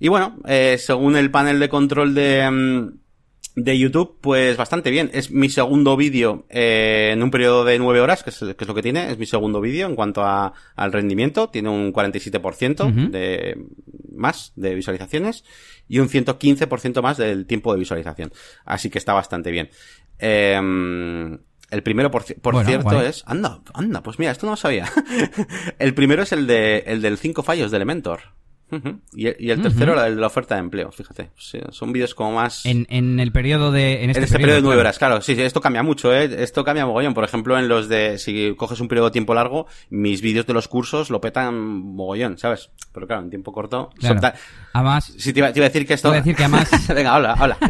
[0.00, 3.01] Y bueno, eh, según el panel de control de, mm,
[3.54, 5.10] de YouTube, pues bastante bien.
[5.12, 8.68] Es mi segundo vídeo eh, en un periodo de nueve horas, que es, que es,
[8.68, 9.10] lo que tiene.
[9.10, 11.48] Es mi segundo vídeo en cuanto a, al rendimiento.
[11.48, 13.58] Tiene un 47% de
[14.14, 15.44] más de visualizaciones
[15.88, 18.32] y un 115% más del tiempo de visualización.
[18.64, 19.70] Así que está bastante bien.
[20.18, 21.38] Em,
[21.70, 23.22] el primero, por, cierto, es...
[23.26, 24.90] Anda, anda, pues mira, esto no lo sabía.
[25.78, 28.20] el primero es el, de, el del 5 fallos de Elementor
[29.14, 31.30] y, el tercero, el de la oferta de empleo, fíjate.
[31.70, 32.64] son vídeos como más...
[32.64, 34.02] En, en, el periodo de...
[34.02, 35.20] En este, este periodo, de nueve horas, claro.
[35.20, 36.30] Sí, sí, esto cambia mucho, ¿eh?
[36.42, 37.12] Esto cambia mogollón.
[37.12, 38.18] Por ejemplo, en los de...
[38.18, 42.38] Si coges un periodo de tiempo largo, mis vídeos de los cursos lo petan mogollón,
[42.38, 42.70] ¿sabes?
[42.92, 43.90] Pero claro, en tiempo corto...
[43.98, 44.20] Claro.
[44.72, 45.12] Además...
[45.18, 46.08] Sí, te iba, a decir que esto...
[46.08, 46.70] Te iba a decir que además...
[46.94, 47.58] Venga, habla, habla.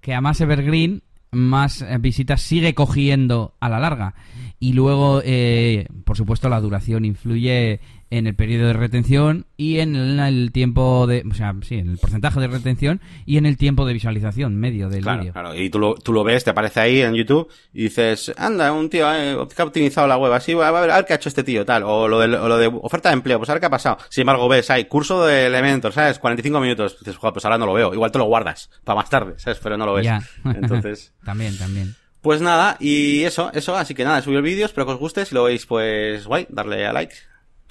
[0.00, 4.14] que además Evergreen más visitas sigue cogiendo a la larga.
[4.60, 7.80] Y luego, eh, por supuesto, la duración influye
[8.12, 11.96] en el periodo de retención y en el tiempo de, o sea, sí, en el
[11.96, 15.32] porcentaje de retención y en el tiempo de visualización medio del vídeo.
[15.32, 18.70] Claro, y tú lo, tú lo ves, te aparece ahí en YouTube y dices, anda,
[18.70, 21.16] un tío eh, que ha optimizado la web, así, a ver, a ver qué ha
[21.16, 23.60] hecho este tío, tal, o lo de, lo de oferta de empleo, pues a ver
[23.60, 23.96] qué ha pasado.
[24.10, 26.18] Sin embargo, ves, hay curso de elementos, ¿sabes?
[26.18, 29.08] 45 minutos, dices, joder, pues ahora no lo veo, igual te lo guardas para más
[29.08, 29.58] tarde, ¿sabes?
[29.62, 30.08] Pero no lo ves.
[30.44, 31.14] Entonces.
[31.24, 31.94] también, también.
[32.20, 35.24] Pues nada, y eso, eso, así que nada, subí el vídeo, espero que os guste,
[35.24, 37.14] si lo veis, pues guay, darle a like,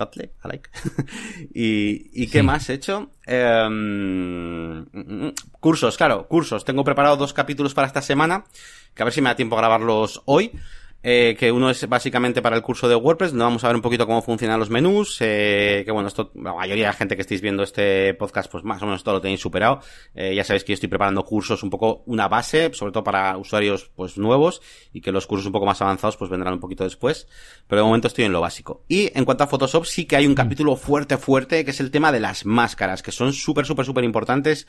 [0.01, 0.69] a like.
[1.53, 3.11] y, ¿Y qué más he hecho?
[3.25, 4.85] Em,
[5.59, 6.65] cursos, claro, cursos.
[6.65, 8.45] Tengo preparado dos capítulos para esta semana,
[8.93, 10.51] que a ver si me da tiempo a grabarlos hoy.
[11.03, 13.81] Eh, que uno es básicamente para el curso de WordPress, donde vamos a ver un
[13.81, 17.21] poquito cómo funcionan los menús, eh, que bueno, esto, la mayoría de la gente que
[17.21, 19.79] estéis viendo este podcast, pues más o menos todo lo tenéis superado.
[20.13, 23.35] Eh, ya sabéis que yo estoy preparando cursos un poco una base, sobre todo para
[23.37, 24.61] usuarios pues nuevos,
[24.93, 27.27] y que los cursos un poco más avanzados pues vendrán un poquito después,
[27.67, 28.83] pero de momento estoy en lo básico.
[28.87, 30.35] Y en cuanto a Photoshop, sí que hay un mm.
[30.35, 34.03] capítulo fuerte, fuerte, que es el tema de las máscaras, que son súper, súper, súper
[34.03, 34.67] importantes,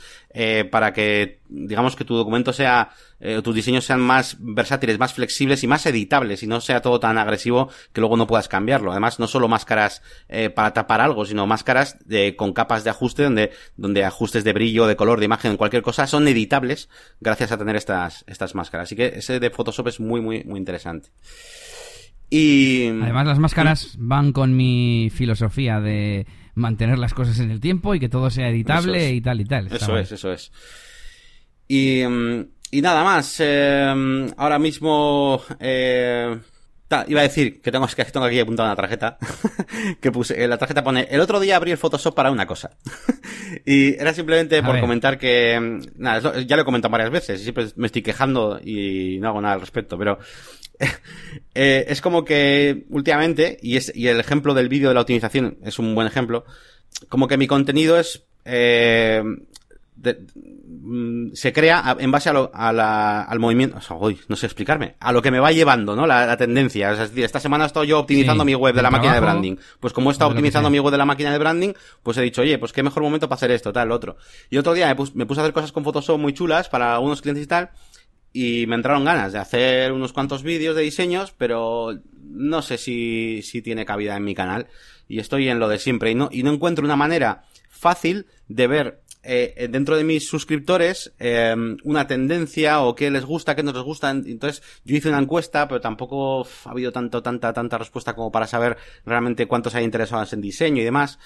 [0.70, 2.90] para que, digamos que tu documento sea,
[3.44, 7.18] tus diseños sean más versátiles, más flexibles y más editables y no sea todo tan
[7.18, 8.90] agresivo que luego no puedas cambiarlo.
[8.90, 13.24] Además, no solo máscaras eh, para tapar algo, sino máscaras de, con capas de ajuste
[13.24, 16.88] donde, donde ajustes de brillo, de color, de imagen, cualquier cosa son editables
[17.20, 18.88] gracias a tener estas, estas máscaras.
[18.88, 21.11] Así que ese de Photoshop es muy, muy, muy interesante.
[22.30, 22.88] Y...
[22.88, 28.00] Además, las máscaras van con mi filosofía de mantener las cosas en el tiempo y
[28.00, 29.66] que todo sea editable y tal y tal.
[29.66, 30.52] eso es, eso es.
[31.68, 33.37] Y, mm, y nada más.
[33.38, 35.42] Eh, ahora mismo.
[35.61, 36.38] Eh,
[37.06, 39.18] iba a decir que tengo, que tengo aquí apuntada una tarjeta.
[40.00, 40.48] que puse.
[40.48, 41.06] La tarjeta pone.
[41.11, 42.70] El otro día abrí el Photoshop para una cosa.
[43.66, 45.82] y era simplemente por comentar que.
[45.96, 47.40] Nada, ya lo he comentado varias veces.
[47.40, 49.98] Y siempre me estoy quejando y no hago nada al respecto.
[49.98, 50.18] Pero.
[51.54, 53.58] eh, es como que últimamente.
[53.61, 56.46] Y, es, y el ejemplo del vídeo de la optimización es un buen ejemplo.
[57.11, 58.24] Como que mi contenido es.
[58.46, 59.22] Eh,
[60.04, 63.78] Mm, se crea en base a la, al movimiento,
[64.28, 66.06] no sé explicarme, a lo que me va llevando, ¿no?
[66.06, 66.92] La, tendencia.
[66.92, 69.56] Es decir, esta semana estoy yo optimizando mi web de la máquina de branding.
[69.78, 72.42] Pues como he estado optimizando mi web de la máquina de branding, pues he dicho,
[72.42, 74.16] oye, pues qué mejor momento para hacer esto, tal, otro.
[74.50, 77.22] Y otro día me, me puse a hacer cosas con Photoshop muy chulas para algunos
[77.22, 77.70] clientes y tal,
[78.32, 83.42] y me entraron ganas de hacer unos cuantos vídeos de diseños, pero no sé si,
[83.42, 84.68] si tiene cabida en mi canal.
[85.06, 86.10] Y estoy en lo de siempre.
[86.10, 91.12] Y no, y no encuentro una manera fácil de ver eh, dentro de mis suscriptores
[91.18, 91.54] eh,
[91.85, 94.11] una tendencia o qué les gusta, qué no les gusta.
[94.11, 98.46] Entonces, yo hice una encuesta, pero tampoco ha habido tanto, tanta, tanta respuesta como para
[98.46, 101.18] saber realmente cuántos hay interesados en diseño y demás.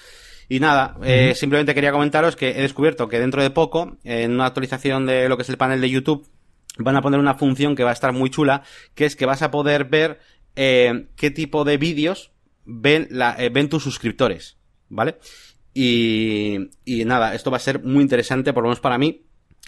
[0.49, 4.45] Y nada, eh, simplemente quería comentaros que he descubierto que dentro de poco, en una
[4.45, 6.25] actualización de lo que es el panel de YouTube,
[6.77, 8.63] van a poner una función que va a estar muy chula,
[8.95, 10.19] que es que vas a poder ver
[10.55, 12.31] eh, qué tipo de vídeos
[12.65, 14.57] ven, la, eh, ven tus suscriptores,
[14.89, 15.17] ¿vale?
[15.79, 19.21] Y, nada, esto va a ser muy interesante, por lo menos para mí,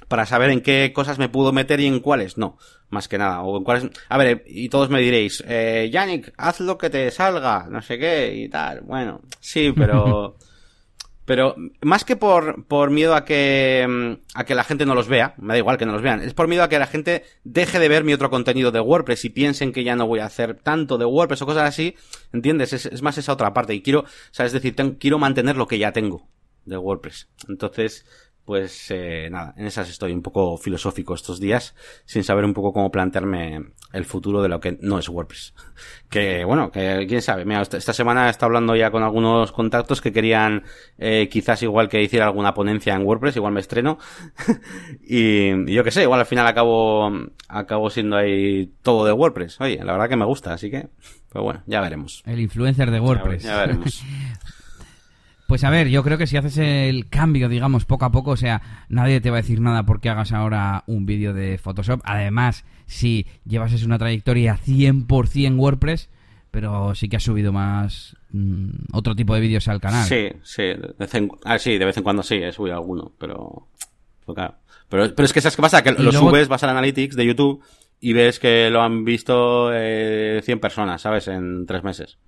[0.08, 2.58] para saber en qué cosas me puedo meter y en cuáles no,
[2.90, 3.44] más que nada.
[3.44, 3.90] O en cuáles...
[4.10, 8.00] A ver, y todos me diréis, eh, Yannick, haz lo que te salga, no sé
[8.00, 8.82] qué y tal.
[8.82, 10.36] Bueno, sí, pero...
[11.30, 15.08] Pero más que por, por miedo a que, mm, a que la gente no los
[15.08, 17.24] vea, me da igual que no los vean, es por miedo a que la gente
[17.44, 20.26] deje de ver mi otro contenido de WordPress y piensen que ya no voy a
[20.26, 21.94] hacer tanto de WordPress o cosas así,
[22.34, 22.74] ¿entiendes?
[22.74, 25.68] Es, es más esa otra parte y quiero, o sea, es decir, quiero mantener lo
[25.68, 26.28] que ya tengo
[26.66, 27.28] de WordPress.
[27.48, 28.08] Entonces,
[28.50, 32.74] pues eh, nada, en esas estoy un poco filosófico estos días, sin saber un poco
[32.74, 33.60] cómo plantearme
[33.94, 35.54] el futuro de lo que no es WordPress.
[36.10, 40.02] Que bueno, que quién sabe, mira, esta semana he estado hablando ya con algunos contactos
[40.02, 40.64] que querían
[40.98, 44.00] eh, quizás igual que hiciera alguna ponencia en WordPress, igual me estreno.
[45.08, 47.12] y, yo qué sé, igual al final acabo,
[47.48, 49.62] acabo siendo ahí todo de WordPress.
[49.62, 50.88] Oye, la verdad que me gusta, así que,
[51.30, 52.24] pues bueno, ya veremos.
[52.26, 53.44] El influencer de WordPress.
[53.44, 54.04] ya veremos.
[55.50, 58.38] Pues a ver, yo creo que si haces el cambio, digamos, poco a poco, o
[58.38, 62.02] sea, nadie te va a decir nada porque hagas ahora un vídeo de Photoshop.
[62.04, 66.08] Además, si llevas una trayectoria 100% WordPress,
[66.52, 70.06] pero sí que has subido más mm, otro tipo de vídeos al canal.
[70.06, 73.12] Sí, sí, de vez en, ah, sí, de vez en cuando sí, he subido alguno,
[73.18, 73.68] pero...
[74.32, 74.54] claro.
[74.88, 75.82] Pero, pero es que ¿sabes qué pasa?
[75.82, 77.64] Que lo luego- subes, vas al Analytics de YouTube
[78.00, 81.28] y ves que lo han visto eh, 100 personas, ¿sabes?
[81.28, 82.20] En tres meses.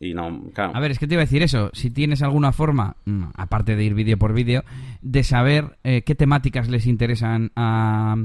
[0.00, 0.76] Y no, claro.
[0.76, 1.70] A ver, es que te iba a decir eso.
[1.72, 4.64] Si tienes alguna forma, mm, aparte de ir vídeo por vídeo,
[5.02, 8.16] de saber eh, qué temáticas les interesan a.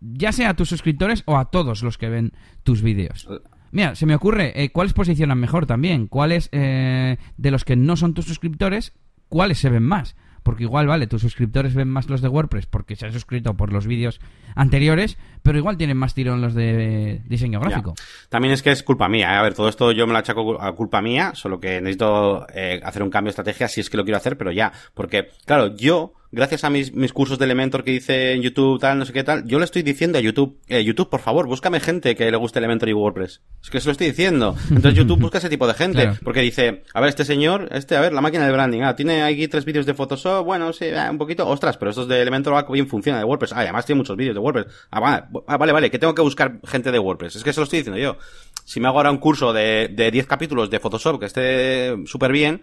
[0.00, 3.28] ya sea a tus suscriptores o a todos los que ven tus vídeos.
[3.70, 6.06] Mira, se me ocurre, eh, ¿cuáles posicionan mejor también?
[6.06, 8.94] ¿Cuáles eh, de los que no son tus suscriptores,
[9.28, 10.16] cuáles se ven más?
[10.48, 13.70] Porque igual, vale, tus suscriptores ven más los de WordPress porque se han suscrito por
[13.70, 14.18] los vídeos
[14.54, 17.92] anteriores, pero igual tienen más tirón los de diseño gráfico.
[17.98, 18.04] Ya.
[18.30, 19.34] También es que es culpa mía.
[19.34, 19.36] ¿eh?
[19.36, 22.80] A ver, todo esto yo me lo achaco a culpa mía, solo que necesito eh,
[22.82, 24.72] hacer un cambio de estrategia si es que lo quiero hacer, pero ya.
[24.94, 28.98] Porque, claro, yo, gracias a mis, mis cursos de Elementor que hice en YouTube, tal,
[28.98, 31.80] no sé qué tal, yo le estoy diciendo a YouTube, eh, YouTube, por favor, búscame
[31.80, 33.40] gente que le guste Elementor y WordPress.
[33.62, 34.56] Es que se lo estoy diciendo.
[34.70, 36.02] Entonces YouTube busca ese tipo de gente.
[36.02, 36.18] Claro.
[36.22, 39.22] Porque dice, a ver, este señor, este, a ver, la máquina de branding, ah, tiene
[39.22, 42.54] aquí tres vídeos de Photoshop, bueno, sí, ah, un poquito, ostras, pero estos de Elementor
[42.54, 43.52] ah, bien funciona de WordPress.
[43.52, 44.66] Ah, además tiene muchos vídeos de WordPress.
[44.90, 47.36] Ah, vale, ah, vale, vale, que tengo que buscar gente de WordPress.
[47.36, 48.18] Es que se lo estoy diciendo yo.
[48.64, 52.32] Si me hago ahora un curso de, de 10 capítulos de Photoshop que esté súper
[52.32, 52.62] bien,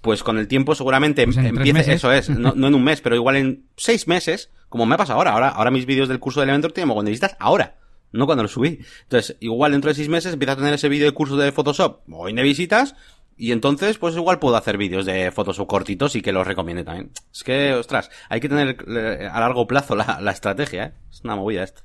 [0.00, 3.14] pues con el tiempo seguramente Pues empiece, eso es, no, no en un mes, pero
[3.16, 6.40] igual en seis meses, como me ha pasado ahora, ahora, ahora mis vídeos del curso
[6.40, 7.76] de Elementor tienen de visitas ahora,
[8.12, 8.80] no cuando lo subí.
[9.02, 12.00] Entonces, igual dentro de seis meses empieza a tener ese vídeo de curso de Photoshop,
[12.06, 12.94] mogollón de visitas,
[13.40, 17.10] y entonces, pues igual puedo hacer vídeos de Photoshop cortitos y que los recomiende también.
[17.32, 20.92] Es que, ostras, hay que tener eh, a largo plazo la, la estrategia, ¿eh?
[21.10, 21.82] Es una movida esto.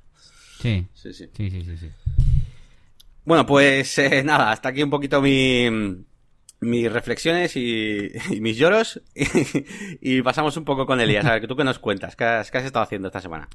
[0.61, 1.29] Sí, Sí, sí.
[1.35, 1.77] sí, sí, sí.
[1.77, 1.89] sí.
[3.25, 5.69] Bueno, pues eh, nada, hasta aquí un poquito mi,
[6.63, 9.01] mis reflexiones y, mis lloros.
[10.01, 11.25] Y, pasamos un poco con Elías.
[11.25, 12.15] A ver, ¿tú qué nos cuentas?
[12.15, 13.47] ¿Qué has, estado haciendo esta semana?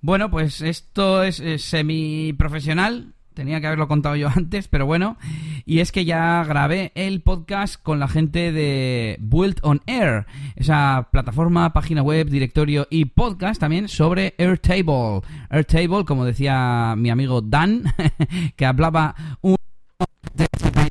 [0.00, 3.14] Bueno, pues esto es semi-profesional.
[3.34, 5.16] Tenía que haberlo contado yo antes, pero bueno.
[5.64, 11.08] Y es que ya grabé el podcast con la gente de Build on Air, esa
[11.12, 15.20] plataforma, página web, directorio y podcast también sobre Airtable.
[15.48, 17.84] Airtable, como decía mi amigo Dan,
[18.56, 19.56] que hablaba un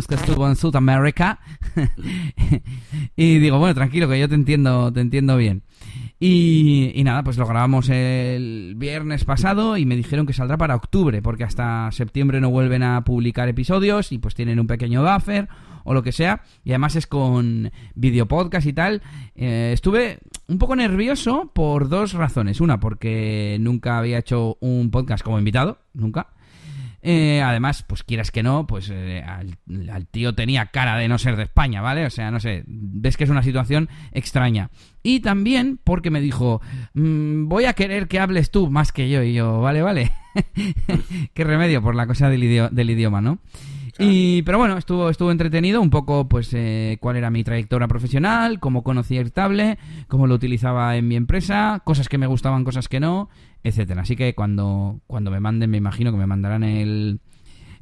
[0.10, 1.40] que estuvo en Sudamérica.
[3.16, 5.64] y digo, bueno, tranquilo, que yo te entiendo, te entiendo bien.
[6.20, 10.76] Y, y nada, pues lo grabamos el viernes pasado y me dijeron que saldrá para
[10.76, 15.48] octubre, porque hasta septiembre no vuelven a publicar episodios y pues tienen un pequeño buffer
[15.86, 16.42] o lo que sea.
[16.66, 19.02] Y además es con videopodcast y tal.
[19.36, 22.60] Eh, estuve un poco nervioso por dos razones.
[22.60, 26.28] Una, porque nunca había hecho un podcast como invitado, nunca.
[27.02, 29.58] Eh, además, pues quieras que no, pues eh, al,
[29.90, 32.06] al tío tenía cara de no ser de España, ¿vale?
[32.06, 34.70] O sea, no sé, ves que es una situación extraña.
[35.02, 36.62] Y también porque me dijo,
[36.94, 39.24] "Mm, voy a querer que hables tú más que yo.
[39.24, 40.12] Y yo, vale, vale.
[41.34, 43.40] Qué remedio por la cosa del, del idioma, ¿no?
[44.00, 48.60] Y, pero bueno, estuvo, estuvo entretenido un poco, pues, eh, cuál era mi trayectoria profesional,
[48.60, 53.00] cómo conocí Airtable, cómo lo utilizaba en mi empresa, cosas que me gustaban, cosas que
[53.00, 53.30] no,
[53.64, 54.02] etcétera.
[54.04, 57.20] Así que cuando, cuando me manden, me imagino que me mandarán el,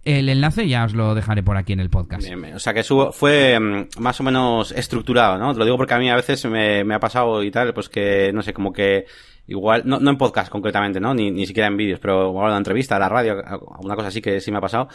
[0.06, 2.23] el enlace, ya os lo dejaré por aquí en el podcast.
[2.56, 5.53] O sea, que su- fue mm, más o menos estructurado, ¿no?
[5.53, 7.89] Te lo digo porque a mí a veces me, me ha pasado y tal, pues
[7.89, 9.06] que, no sé, como que
[9.49, 11.13] igual, no, no en podcast concretamente, ¿no?
[11.13, 14.21] Ni, ni siquiera en vídeos, pero igual en entrevista, a la radio, alguna cosa así
[14.21, 14.89] que sí me ha pasado.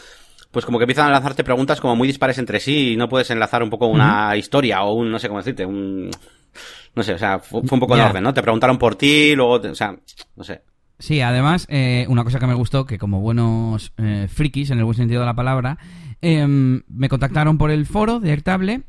[0.52, 3.30] Pues como que empiezan a lanzarte preguntas como muy dispares entre sí y no puedes
[3.30, 6.10] enlazar un poco una historia o un, no sé cómo decirte, un...
[6.94, 8.06] No sé, o sea, fue, fue un poco en Ya.
[8.10, 8.34] orden, ¿no?
[8.34, 9.96] Te preguntaron por ti, luego, te- o sea,
[10.36, 10.62] no sé.
[10.98, 14.84] Sí, además, eh, una cosa que me gustó, que como buenos eh, frikis, en el
[14.84, 15.78] buen sentido de la palabra,
[16.20, 18.82] em, me contactaron por el foro de Airtable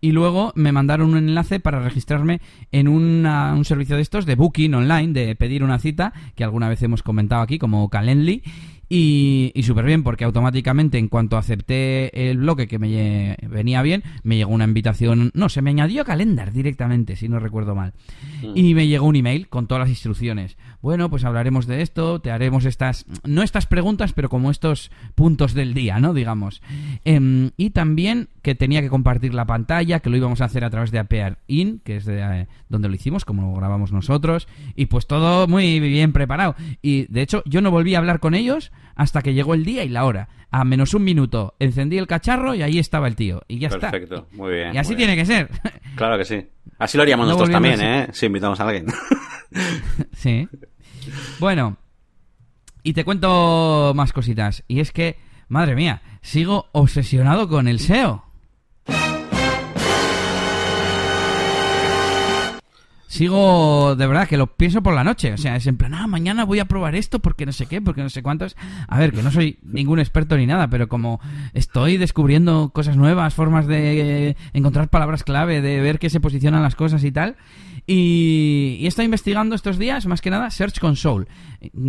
[0.00, 2.40] y luego me mandaron un enlace para registrarme
[2.72, 6.70] en una- un servicio de estos de booking online, de pedir una cita, que alguna
[6.70, 8.42] vez hemos comentado aquí, como Calendly.
[8.92, 14.02] Y, y súper bien, porque automáticamente en cuanto acepté el bloque que me venía bien,
[14.24, 15.30] me llegó una invitación.
[15.32, 17.92] No, se me añadió a Calendar directamente, si no recuerdo mal.
[18.56, 20.56] Y me llegó un email con todas las instrucciones.
[20.82, 25.54] Bueno, pues hablaremos de esto, te haremos estas, no estas preguntas, pero como estos puntos
[25.54, 26.12] del día, ¿no?
[26.12, 26.60] Digamos.
[27.04, 30.70] Em, y también que tenía que compartir la pantalla, que lo íbamos a hacer a
[30.70, 34.48] través de Apear In, que es de, eh, donde lo hicimos, como lo grabamos nosotros.
[34.74, 36.56] Y pues todo muy bien preparado.
[36.82, 39.84] Y de hecho, yo no volví a hablar con ellos hasta que llegó el día
[39.84, 40.28] y la hora.
[40.52, 43.42] A menos un minuto, encendí el cacharro y ahí estaba el tío.
[43.46, 43.90] Y ya está.
[43.90, 44.74] Perfecto, muy bien.
[44.74, 45.08] Y así bien.
[45.08, 45.48] tiene que ser.
[45.94, 46.46] Claro que sí.
[46.78, 47.80] Así lo haríamos No nosotros también.
[47.80, 48.08] ¿eh?
[48.12, 48.86] Si invitamos a alguien.
[50.12, 50.48] Sí.
[51.40, 51.76] Bueno,
[52.84, 54.62] y te cuento más cositas.
[54.68, 55.16] Y es que,
[55.48, 58.24] madre mía, sigo obsesionado con el SEO.
[63.10, 65.32] Sigo, de verdad, que lo pienso por la noche.
[65.32, 67.82] O sea, es en plan, ah, mañana voy a probar esto porque no sé qué,
[67.82, 68.56] porque no sé cuántos.
[68.86, 71.20] A ver, que no soy ningún experto ni nada, pero como
[71.52, 76.76] estoy descubriendo cosas nuevas, formas de encontrar palabras clave, de ver qué se posicionan las
[76.76, 77.36] cosas y tal.
[77.86, 81.26] Y, y he estado investigando estos días, más que nada, Search Console.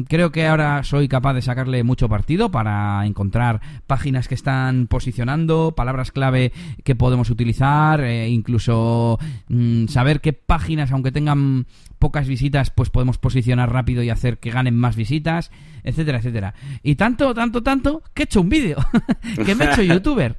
[0.07, 5.73] Creo que ahora soy capaz de sacarle mucho partido para encontrar páginas que están posicionando,
[5.75, 6.53] palabras clave
[6.84, 11.67] que podemos utilizar, e incluso mm, saber qué páginas, aunque tengan
[12.00, 15.52] pocas visitas, pues podemos posicionar rápido y hacer que ganen más visitas,
[15.84, 16.54] etcétera, etcétera.
[16.84, 18.78] Y tanto, tanto, tanto, que he hecho un vídeo,
[19.45, 20.38] que me he hecho youtuber.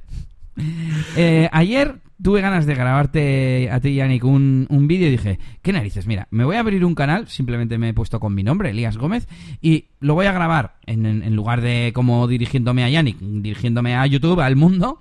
[1.15, 5.73] Eh, ayer tuve ganas de grabarte a ti, Yannick, un, un vídeo y dije, ¿qué
[5.73, 6.07] narices?
[6.07, 8.97] Mira, me voy a abrir un canal, simplemente me he puesto con mi nombre, Elías
[8.97, 9.27] Gómez,
[9.61, 14.07] y lo voy a grabar en, en, lugar de como dirigiéndome a Yannick, dirigiéndome a
[14.07, 14.99] YouTube, al mundo,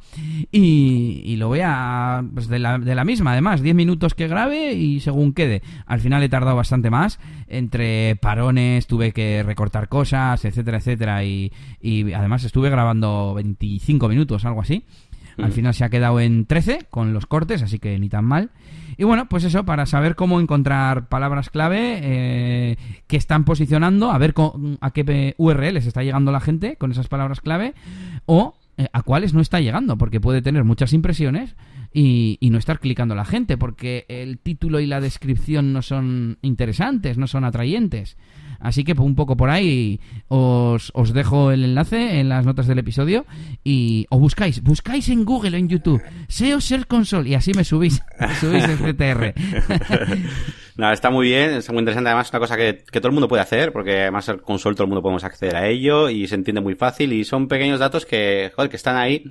[0.51, 2.25] y, y lo voy a...
[2.35, 5.63] Pues de la, de la misma, además, 10 minutos que grabe y según quede.
[5.87, 11.53] Al final he tardado bastante más, entre parones, tuve que recortar cosas, etcétera, etcétera, y,
[11.81, 14.85] y además estuve grabando 25 minutos, algo así.
[15.39, 18.51] Al final se ha quedado en 13 con los cortes, así que ni tan mal.
[18.97, 24.19] Y bueno, pues eso, para saber cómo encontrar palabras clave eh, que están posicionando, a
[24.19, 24.35] ver
[24.81, 27.75] a qué URLs está llegando la gente con esas palabras clave
[28.27, 31.57] o eh, a cuáles no está llegando, porque puede tener muchas impresiones
[31.93, 36.39] y, y, no estar clicando la gente, porque el título y la descripción no son
[36.43, 38.17] interesantes, no son atrayentes.
[38.63, 42.79] Así que un poco por ahí os, os dejo el enlace en las notas del
[42.79, 43.27] episodio
[43.65, 47.65] y o buscáis, buscáis en Google o en YouTube SEO Ser Console y así me
[47.65, 49.35] subís, me subís el CTR.
[50.77, 52.09] no, está muy bien, está muy interesante.
[52.09, 54.77] Además, es una cosa que, que todo el mundo puede hacer, porque además el console
[54.77, 57.81] todo el mundo podemos acceder a ello y se entiende muy fácil y son pequeños
[57.81, 59.25] datos que, joder, que están ahí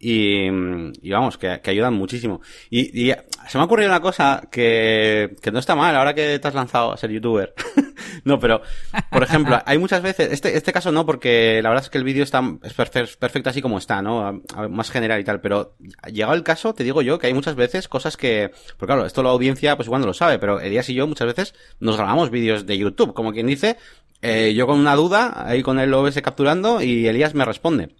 [0.00, 2.40] y, y vamos, que, que, ayudan muchísimo.
[2.70, 3.12] Y, y,
[3.48, 6.54] se me ha ocurrido una cosa que, que no está mal ahora que te has
[6.54, 7.54] lanzado a ser youtuber.
[8.24, 8.62] no, pero,
[9.10, 12.04] por ejemplo, hay muchas veces, este, este caso no, porque la verdad es que el
[12.04, 14.42] vídeo está, es perfecto así como está, ¿no?
[14.70, 15.74] Más general y tal, pero
[16.06, 19.22] llegado el caso, te digo yo que hay muchas veces cosas que, porque claro, esto
[19.22, 22.30] la audiencia pues igual no lo sabe, pero Elías y yo muchas veces nos grabamos
[22.30, 23.76] vídeos de YouTube, como quien dice,
[24.22, 27.90] eh, yo con una duda, ahí con el OBS capturando y Elías me responde.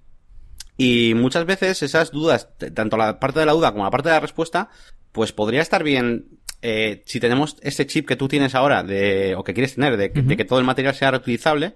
[0.78, 4.14] Y muchas veces esas dudas, tanto la parte de la duda como la parte de
[4.14, 4.70] la respuesta,
[5.10, 9.42] pues podría estar bien eh, si tenemos ese chip que tú tienes ahora de, o
[9.42, 10.26] que quieres tener, de, uh -huh.
[10.26, 11.74] de, que todo el material sea reutilizable,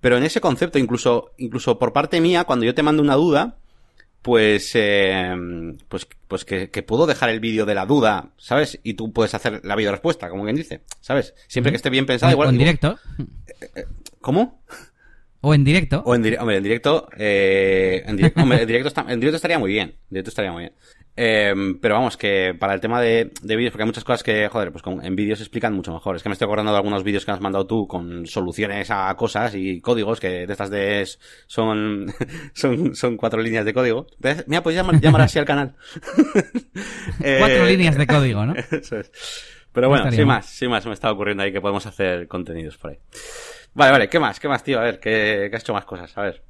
[0.00, 3.58] pero en ese concepto, incluso, incluso por parte mía, cuando yo te mando una duda,
[4.22, 5.34] pues, eh,
[5.88, 8.78] pues, pues que, que, puedo dejar el vídeo de la duda, ¿sabes?
[8.84, 11.34] Y tú puedes hacer la video respuesta, como quien dice, ¿sabes?
[11.48, 12.50] Siempre que esté bien pensado, igual.
[12.50, 12.98] En directo.
[13.74, 13.86] Eh,
[14.20, 14.62] ¿Cómo?
[15.46, 16.02] O en directo.
[16.04, 19.36] O en, di hombre, en directo, eh, en, directo, hombre, en directo, está, en directo
[19.36, 19.90] estaría muy bien.
[19.90, 20.72] En directo estaría muy bien.
[21.16, 24.48] Eh, pero vamos, que para el tema de, de vídeos, porque hay muchas cosas que,
[24.48, 26.16] joder, pues con, en vídeos se explican mucho mejor.
[26.16, 29.14] Es que me estoy acordando de algunos vídeos que has mandado tú con soluciones a
[29.14, 31.06] cosas y códigos que de estas de
[31.46, 32.12] son,
[32.52, 34.08] son, son cuatro líneas de código.
[34.48, 35.76] Mira, pues llamar, llamar así al canal.
[37.22, 38.54] eh, cuatro líneas de código, ¿no?
[38.72, 39.12] Eso es.
[39.72, 42.90] Pero bueno, sin más, sin más, me está ocurriendo ahí que podemos hacer contenidos por
[42.90, 42.98] ahí.
[43.76, 44.40] Vale, vale, ¿qué más?
[44.40, 44.78] ¿Qué más, tío?
[44.80, 46.42] A ver, que has hecho más cosas, a ver.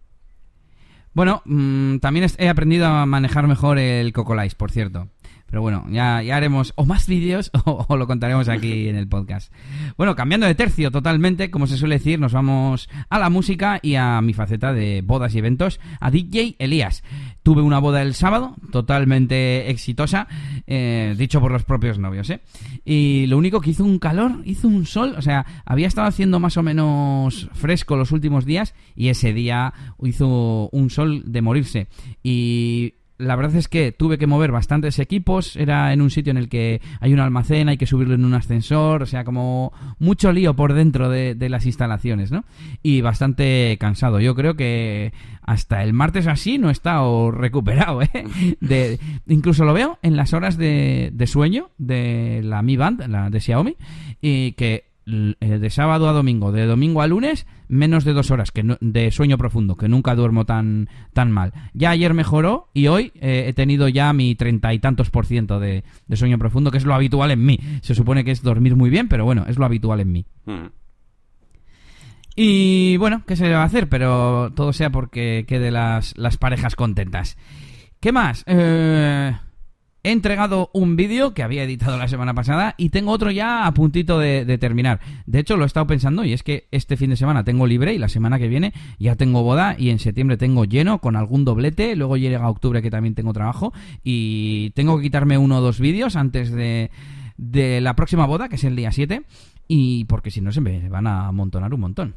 [1.12, 5.08] Bueno, mmm, también he aprendido a manejar mejor el Cocolice, por cierto.
[5.48, 9.52] Pero bueno, ya, ya haremos o más vídeos o, lo contaremos aquí en el podcast.
[9.96, 13.94] Bueno, cambiando de tercio totalmente, como se suele decir, nos vamos a la música y
[13.94, 17.04] a mi faceta de bodas y eventos, a DJ Elías.
[17.42, 20.26] Tuve una boda el sábado, totalmente exitosa,
[20.66, 22.40] eh, dicho por los propios novios, ¿eh?
[22.84, 26.40] Y lo único que hizo un calor, hizo un sol, o sea, había estado haciendo
[26.40, 31.86] más o menos fresco los últimos días y ese día hizo un sol de morirse.
[32.22, 36.36] Y la verdad es que tuve que mover bastantes equipos, era en un sitio en
[36.36, 40.32] el que hay un almacén, hay que subirlo en un ascensor, o sea, como mucho
[40.32, 42.44] lío por dentro de, las instalaciones, ¿no?
[42.82, 44.20] Y bastante cansado.
[44.20, 48.02] Yo creo que hasta el martes así no he estado recuperado,
[48.60, 48.98] ¿eh?
[49.28, 53.40] Incluso lo veo en las horas de, de sueño de la Mi Band, la de
[53.40, 53.76] Xiaomi,
[54.20, 58.64] y que de sábado a domingo, de domingo a lunes, menos de dos horas que
[58.64, 61.52] no, de sueño profundo, que nunca duermo tan, tan mal.
[61.74, 65.60] Ya ayer mejoró y hoy eh, he tenido ya mi treinta y tantos por ciento
[65.60, 67.60] de, de, sueño profundo, que es lo habitual en mí.
[67.82, 70.26] Se supone que es dormir muy bien, pero bueno, es lo habitual en mí.
[70.44, 70.66] Mm.
[72.34, 73.88] Y bueno, ¿qué se le va a hacer?
[73.88, 77.38] Pero todo sea porque quede las, las parejas contentas.
[78.00, 78.42] ¿Qué más?
[78.46, 79.36] Eh
[80.06, 83.74] he entregado un vídeo que había editado la semana pasada y tengo otro ya a
[83.74, 85.00] puntito de, terminar.
[85.26, 87.92] De hecho, lo he estado pensando y es que este fin de semana tengo libre
[87.92, 91.44] y la semana que viene ya tengo boda y en septiembre tengo lleno con algún
[91.44, 91.96] doblete.
[91.96, 93.72] Luego llega octubre que también tengo trabajo
[94.04, 96.90] y tengo que quitarme uno o dos vídeos antes de
[97.36, 99.22] de la próxima boda, que es el día 7,
[99.68, 102.14] y porque si no se me van a amontonar un montón.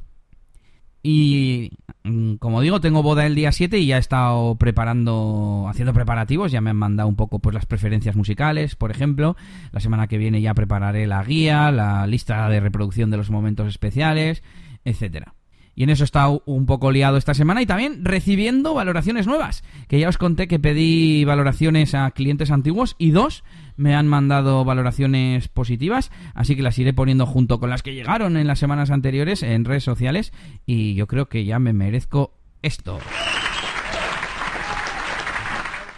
[1.02, 1.72] Y
[2.04, 6.52] mm, como digo, tengo boda el día 7 y ya he estado preparando, haciendo preparativos,
[6.52, 9.36] ya me han mandado un poco pues las preferencias musicales, por ejemplo.
[9.72, 13.68] La semana que viene ya prepararé la guía, la lista de reproducción de los momentos
[13.68, 14.44] especiales,
[14.84, 15.34] etcétera.
[15.80, 19.64] Y en eso he estado un poco liado esta semana y también recibiendo valoraciones nuevas.
[19.88, 23.46] Que ya os conté que pedí valoraciones a clientes antiguos y dos
[23.78, 26.12] me han mandado valoraciones positivas.
[26.34, 29.64] Así que las iré poniendo junto con las que llegaron en las semanas anteriores en
[29.64, 30.34] redes sociales.
[30.66, 33.00] Y yo creo que ya me merezco esto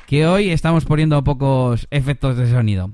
[0.06, 2.92] que hoy estamos poniendo pocos efectos de sonido.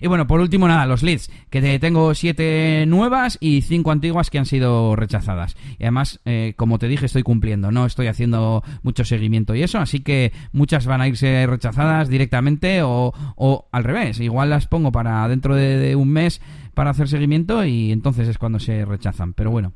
[0.00, 4.38] Y bueno, por último, nada, los leads, que tengo siete nuevas y cinco antiguas que
[4.38, 5.56] han sido rechazadas.
[5.78, 9.78] Y además, eh, como te dije, estoy cumpliendo, no estoy haciendo mucho seguimiento y eso,
[9.78, 14.20] así que muchas van a irse rechazadas directamente o, o al revés.
[14.20, 16.40] Igual las pongo para dentro de un mes
[16.74, 19.32] para hacer seguimiento y entonces es cuando se rechazan.
[19.32, 19.72] Pero bueno.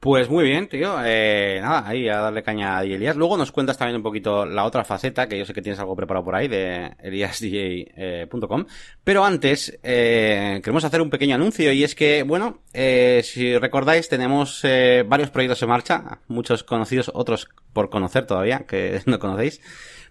[0.00, 0.96] Pues muy bien, tío.
[1.04, 3.16] Eh, nada, ahí a darle caña a Elías.
[3.16, 5.94] Luego nos cuentas también un poquito la otra faceta, que yo sé que tienes algo
[5.94, 8.64] preparado por ahí, de eliasdj.com.
[9.04, 14.08] Pero antes, eh, queremos hacer un pequeño anuncio y es que, bueno, eh, si recordáis,
[14.08, 19.60] tenemos eh, varios proyectos en marcha, muchos conocidos, otros por conocer todavía, que no conocéis.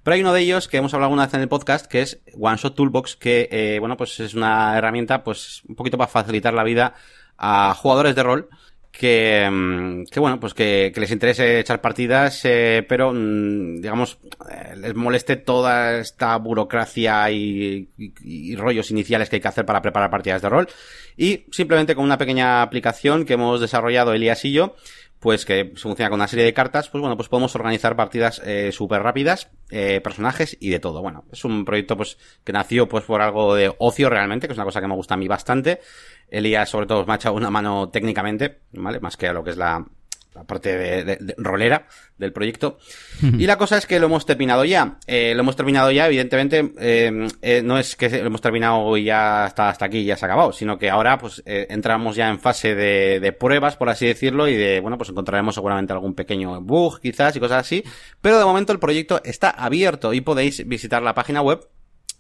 [0.03, 2.21] Pero hay uno de ellos que hemos hablado alguna vez en el podcast, que es
[2.39, 6.53] One Shot Toolbox, que, eh, bueno, pues es una herramienta, pues, un poquito para facilitar
[6.53, 6.93] la vida
[7.39, 8.49] a jugadores de rol
[8.99, 14.17] que, mm, que bueno, pues que, que, les interese echar partidas, eh, pero mm, digamos,
[14.51, 19.65] eh, les moleste toda esta burocracia y, y, y, rollos iniciales que hay que hacer
[19.65, 20.67] para preparar partidas de rol.
[21.15, 24.75] Y simplemente con una pequeña aplicación que hemos desarrollado Elías y yo,
[25.19, 28.71] pues que funciona con una serie de cartas, pues bueno, pues podemos organizar partidas eh,
[28.71, 31.01] súper rápidas, eh, personajes y de todo.
[31.01, 34.57] Bueno, es un proyecto pues que nació pues por algo de ocio realmente, que es
[34.57, 35.81] una cosa que me gusta a mí bastante.
[36.29, 38.99] Elías sobre todo me ha echado una mano técnicamente, ¿vale?
[38.99, 39.85] Más que a lo que es la,
[40.39, 41.85] la parte de, de, de, rolera
[42.17, 42.77] del proyecto.
[43.21, 44.97] y la cosa es que lo hemos terminado ya.
[45.05, 49.03] Eh, lo hemos terminado ya, evidentemente, eh, eh, no es que lo hemos terminado y
[49.03, 52.39] ya hasta, hasta aquí ya se ha acabado, sino que ahora pues entramos ya en
[52.39, 56.61] fase de, de, pruebas, por así decirlo, y de, bueno, pues encontraremos seguramente algún pequeño
[56.61, 57.83] bug quizás y cosas así.
[58.21, 61.67] Pero de momento el proyecto está abierto y podéis visitar la página web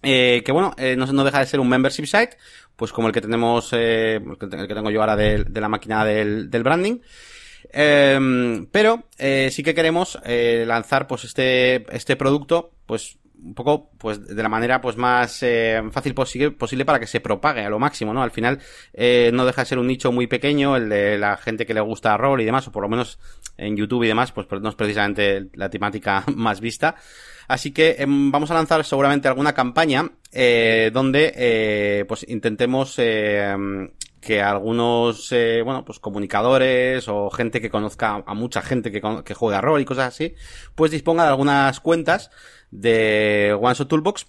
[0.01, 2.37] eh, que bueno, eh, no, no, deja de ser un membership site,
[2.75, 6.05] pues como el que tenemos, eh, el que tengo yo ahora de, de la máquina
[6.05, 6.99] del, del branding.
[7.71, 13.91] Eh, pero eh, sí que queremos eh, lanzar pues este este producto pues un poco
[13.97, 17.69] pues de la manera pues más eh, fácil posible, posible para que se propague a
[17.69, 18.59] lo máximo no al final
[18.93, 21.81] eh, no deja de ser un nicho muy pequeño el de la gente que le
[21.81, 23.19] gusta rol y demás o por lo menos
[23.57, 26.95] en YouTube y demás pues no es precisamente la temática más vista.
[27.47, 33.55] Así que eh, vamos a lanzar seguramente alguna campaña eh, donde pues intentemos eh,
[34.21, 39.33] que algunos, eh, bueno, pues comunicadores o gente que conozca a mucha gente que, que
[39.33, 40.35] juega rol y cosas así,
[40.75, 42.31] pues disponga de algunas cuentas
[42.71, 44.27] de One Shot Toolbox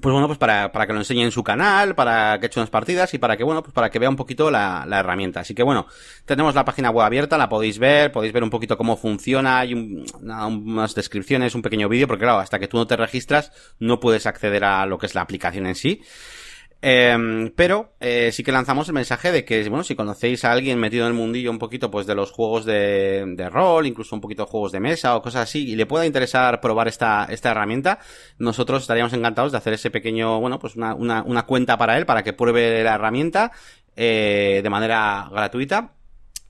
[0.00, 2.70] pues bueno, pues para, para que lo enseñe en su canal, para que eche unas
[2.70, 5.40] partidas y para que, bueno, pues para que vea un poquito la, la herramienta.
[5.40, 5.86] Así que bueno,
[6.24, 9.72] tenemos la página web abierta, la podéis ver, podéis ver un poquito cómo funciona, hay
[9.72, 14.00] un, unas descripciones, un pequeño vídeo, porque claro, hasta que tú no te registras, no
[14.00, 16.02] puedes acceder a lo que es la aplicación en sí.
[16.86, 20.78] Eh, pero eh, sí que lanzamos el mensaje de que, bueno, si conocéis a alguien
[20.78, 24.20] metido en el mundillo un poquito, pues de los juegos de, de rol, incluso un
[24.20, 27.52] poquito de juegos de mesa o cosas así, y le pueda interesar probar esta, esta
[27.52, 28.00] herramienta,
[28.36, 32.04] nosotros estaríamos encantados de hacer ese pequeño, bueno, pues una, una, una cuenta para él,
[32.04, 33.50] para que pruebe la herramienta
[33.96, 35.92] eh, de manera gratuita.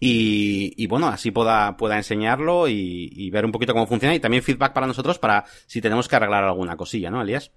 [0.00, 4.20] Y, y, bueno, así pueda, pueda enseñarlo y, y ver un poquito cómo funciona y
[4.20, 7.52] también feedback para nosotros para si tenemos que arreglar alguna cosilla, ¿no, Elías?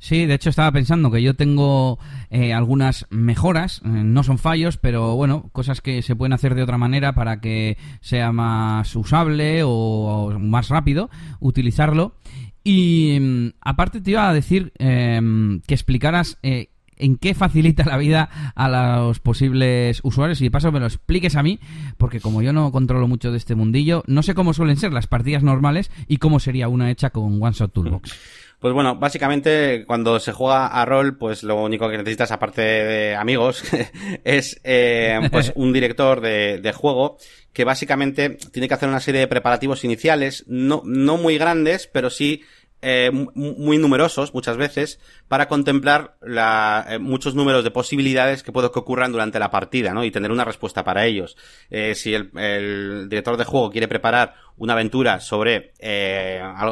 [0.00, 1.98] Sí, de hecho estaba pensando que yo tengo
[2.30, 6.62] eh, algunas mejoras, eh, no son fallos, pero bueno, cosas que se pueden hacer de
[6.62, 12.16] otra manera para que sea más usable o, más rápido utilizarlo.
[12.64, 15.20] Y mm, aparte te iba a decir eh,
[15.66, 16.70] que explicaras eh,
[17.00, 21.36] en qué facilita la vida a los posibles usuarios y de paso me lo expliques
[21.36, 21.58] a mí,
[21.98, 25.06] porque como yo no controlo mucho de este mundillo, no sé cómo suelen ser las
[25.06, 28.16] partidas normales y cómo sería una hecha con One Shot Toolbox.
[28.60, 33.16] Pues bueno, básicamente cuando se juega a rol, pues lo único que necesitas, aparte de
[33.16, 33.64] amigos,
[34.24, 37.16] es eh, pues un director de, de, juego
[37.54, 42.10] que básicamente tiene que hacer una serie de preparativos iniciales, no, no muy grandes, pero
[42.10, 42.42] sí
[42.82, 48.70] eh, muy numerosos muchas veces para contemplar la, eh, muchos números de posibilidades que puede
[48.70, 50.02] que ocurran durante la partida, ¿no?
[50.02, 51.36] Y tener una respuesta para ellos.
[51.68, 55.72] Eh, si el, director de juego quiere preparar una aventura sobre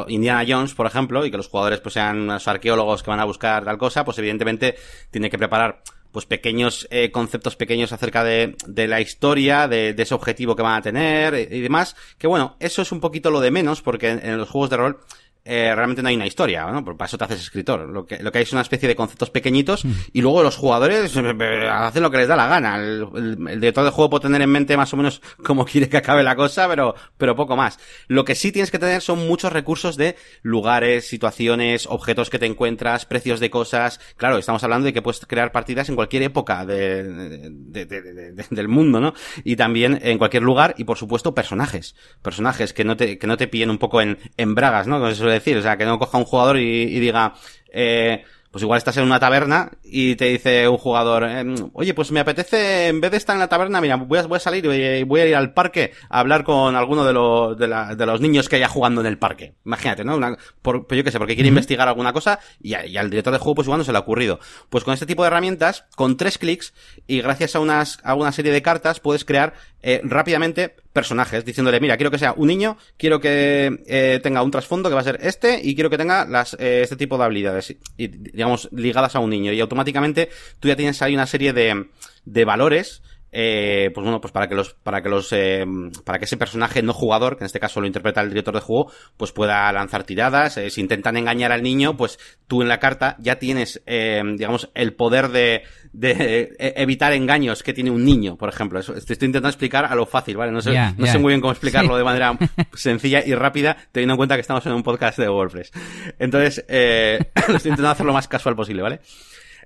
[0.07, 3.63] Indiana Jones, por ejemplo, y que los jugadores pues sean arqueólogos que van a buscar
[3.63, 4.75] tal cosa, pues evidentemente
[5.11, 10.55] tiene que preparar pues pequeños conceptos pequeños acerca de, de la historia, de, ese objetivo
[10.55, 13.81] que van a tener y, demás, que bueno, eso es un poquito lo de menos
[13.81, 14.99] porque en los juegos de rol
[15.45, 16.83] eh, realmente no hay una historia, ¿no?
[16.83, 17.87] Por eso te haces escritor.
[17.89, 19.91] Lo que, lo que hay es una especie de conceptos pequeñitos mm.
[20.13, 22.75] y luego los jugadores eh, eh, hacen lo que les da la gana.
[22.75, 25.89] El, el, el, director de juego puede tener en mente más o menos cómo quiere
[25.89, 27.79] que acabe la cosa, pero, pero poco más.
[28.07, 32.45] Lo que sí tienes que tener son muchos recursos de lugares, situaciones, objetos que te
[32.45, 33.99] encuentras, precios de cosas.
[34.17, 38.67] Claro, estamos hablando de que puedes crear partidas en cualquier época de, de, de, del
[38.67, 39.13] mundo, ¿no?
[39.43, 41.95] Y también en cualquier lugar y por supuesto personajes.
[42.21, 45.07] Personajes que no te, que no te pillen un poco en, en bragas, ¿no?
[45.07, 47.33] Eso decir, o sea, que no coja un jugador y, y diga,
[47.71, 52.11] eh, pues igual estás en una taberna y te dice un jugador, eh, oye, pues
[52.11, 54.65] me apetece, en vez de estar en la taberna, mira, voy a, voy a salir
[54.65, 58.05] y voy a ir al parque a hablar con alguno de, los de, la, de
[58.07, 59.53] los niños que haya jugando en el parque.
[59.65, 60.15] Imagínate, ¿no?
[60.15, 63.33] Una, por, pues yo qué sé, porque quiere investigar alguna cosa y, y, al director
[63.33, 64.39] de juego pues igual no se le ha ocurrido.
[64.69, 66.73] Pues con este tipo de herramientas, con tres clics
[67.05, 69.53] y gracias a, unas, a una serie de cartas puedes crear
[69.83, 74.51] eh, rápidamente personajes, diciéndole, mira, quiero que sea un niño, quiero que eh, tenga un
[74.51, 77.25] trasfondo que va a ser este, y quiero que tenga las, eh, este tipo de
[77.25, 79.53] habilidades, y, digamos, ligadas a un niño.
[79.53, 80.29] Y automáticamente
[80.59, 81.87] tú ya tienes ahí una serie de,
[82.25, 83.01] de valores
[83.31, 85.65] eh, pues bueno, pues para que los, para que los, eh,
[86.03, 88.61] para que ese personaje no jugador, que en este caso lo interpreta el director de
[88.61, 90.57] juego, pues pueda lanzar tiradas.
[90.57, 94.69] Eh, si intentan engañar al niño, pues tú en la carta ya tienes, eh, digamos,
[94.73, 95.63] el poder de,
[95.93, 98.79] de evitar engaños que tiene un niño, por ejemplo.
[98.79, 100.51] Eso, te estoy intentando explicar a lo fácil, ¿vale?
[100.51, 101.13] No sé, yeah, no yeah.
[101.13, 102.37] sé muy bien cómo explicarlo de manera
[102.73, 105.71] sencilla y rápida, teniendo en cuenta que estamos en un podcast de WordPress.
[106.17, 109.01] Entonces, eh, estoy intentando hacer lo más casual posible, ¿vale?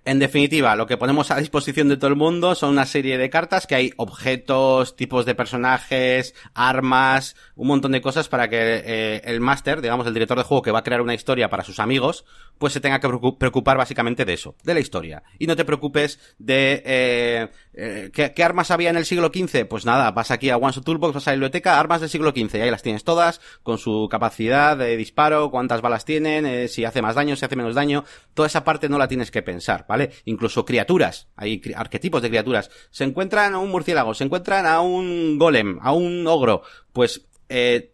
[0.05, 3.29] En definitiva, lo que ponemos a disposición de todo el mundo son una serie de
[3.29, 9.21] cartas que hay objetos, tipos de personajes, armas, un montón de cosas para que eh,
[9.23, 11.79] el máster, digamos el director de juego que va a crear una historia para sus
[11.79, 12.25] amigos,
[12.57, 13.07] pues se tenga que
[13.39, 15.23] preocupar básicamente de eso, de la historia.
[15.39, 19.65] Y no te preocupes de eh, eh, ¿qué, ¿qué, armas había en el siglo XV.
[19.65, 22.55] Pues nada, vas aquí a One Toolbox, vas a la biblioteca, armas del siglo XV,
[22.55, 26.85] y ahí las tienes todas, con su capacidad de disparo, cuántas balas tienen, eh, si
[26.85, 28.03] hace más daño, si hace menos daño,
[28.33, 30.11] toda esa parte no la tienes que pensar, ¿vale?
[30.25, 32.69] Incluso criaturas, hay arquetipos de criaturas.
[32.91, 36.61] Se encuentran a un murciélago, se encuentran a un golem, a un ogro,
[36.91, 37.93] pues eh,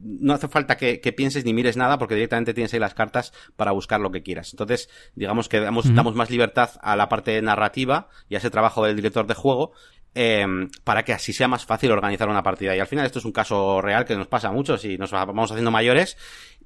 [0.00, 3.32] no hace falta que, que, pienses ni mires nada porque directamente tienes ahí las cartas
[3.56, 4.52] para buscar lo que quieras.
[4.52, 5.94] Entonces, digamos que damos, uh -huh.
[5.94, 9.72] damos más libertad a la parte narrativa y a ese trabajo del director de juego
[10.14, 10.44] eh,
[10.82, 12.74] para que así sea más fácil organizar una partida.
[12.74, 15.10] Y al final esto es un caso real que nos pasa a muchos y nos
[15.12, 16.16] vamos haciendo mayores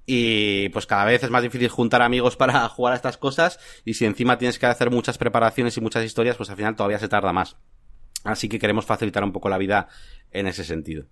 [0.07, 3.95] y pues cada vez es más difícil juntar amigos para jugar a estas cosas y
[3.95, 7.09] si encima tienes que hacer muchas preparaciones y muchas historias, pues al final todavía se
[7.09, 7.57] tarda más.
[8.23, 9.89] Así que queremos facilitar un poco la vida
[10.31, 11.05] en ese sentido.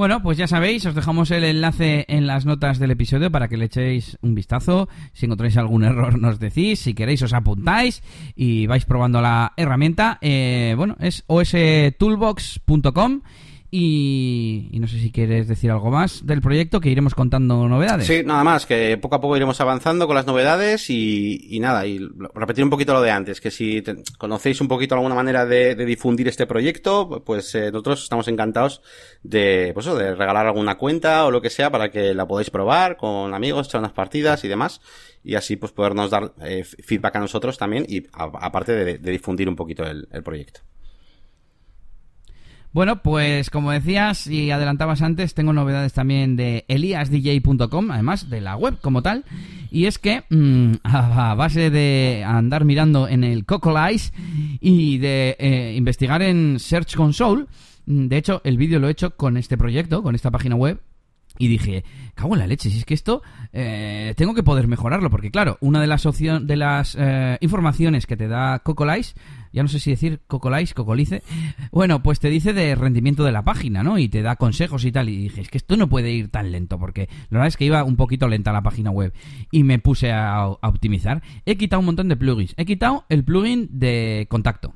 [0.00, 3.58] Bueno, pues ya sabéis, os dejamos el enlace en las notas del episodio para que
[3.58, 4.88] le echéis un vistazo.
[5.12, 8.02] Si encontráis algún error nos decís, si queréis os apuntáis
[8.34, 10.16] y vais probando la herramienta.
[10.22, 13.20] Eh, bueno, es ostoolbox.com
[13.72, 18.06] y, no sé si quieres decir algo más del proyecto, que iremos contando novedades.
[18.06, 22.00] Sí, nada más, que poco a poco iremos avanzando con las novedades y, nada, y
[22.34, 25.76] repetir un poquito lo de antes, que si te, conocéis un poquito alguna manera de,
[25.76, 28.82] difundir este proyecto, pues eh, nosotros estamos encantados
[29.22, 32.96] de, pues de regalar alguna cuenta o lo que sea para que la podáis probar
[32.96, 34.80] con amigos, echar unas partidas y demás
[35.22, 39.56] y así pues podernos dar eh, feedback a nosotros también y aparte de, difundir un
[39.56, 40.60] poquito el proyecto.
[42.72, 48.56] Bueno, pues como decías y adelantabas antes, tengo novedades también de eliasdj.com, además de la
[48.56, 49.24] web como tal.
[49.72, 54.12] Y es que mmm, a base de andar mirando en el Cocolice
[54.60, 57.46] y de eh, investigar en Search Console,
[57.86, 60.80] mm, de hecho el vídeo lo he hecho con este proyecto, con esta página web,
[61.40, 61.84] y dije,
[62.14, 63.22] cago en la leche, si es que esto
[63.54, 68.06] eh, tengo que poder mejorarlo, porque claro, una de las opción, de las eh, informaciones
[68.06, 69.14] que te da Cocolice,
[69.54, 71.22] ya no sé si decir Cocolice, Cocolice,
[71.72, 73.96] bueno, pues te dice de rendimiento de la página, ¿no?
[73.96, 76.52] Y te da consejos y tal, y dije, es que esto no puede ir tan
[76.52, 79.14] lento, porque la verdad es que iba un poquito lenta la página web,
[79.50, 81.22] y me puse a, optimizar.
[81.46, 84.74] He quitado un montón de plugins, he quitado el plugin de contacto,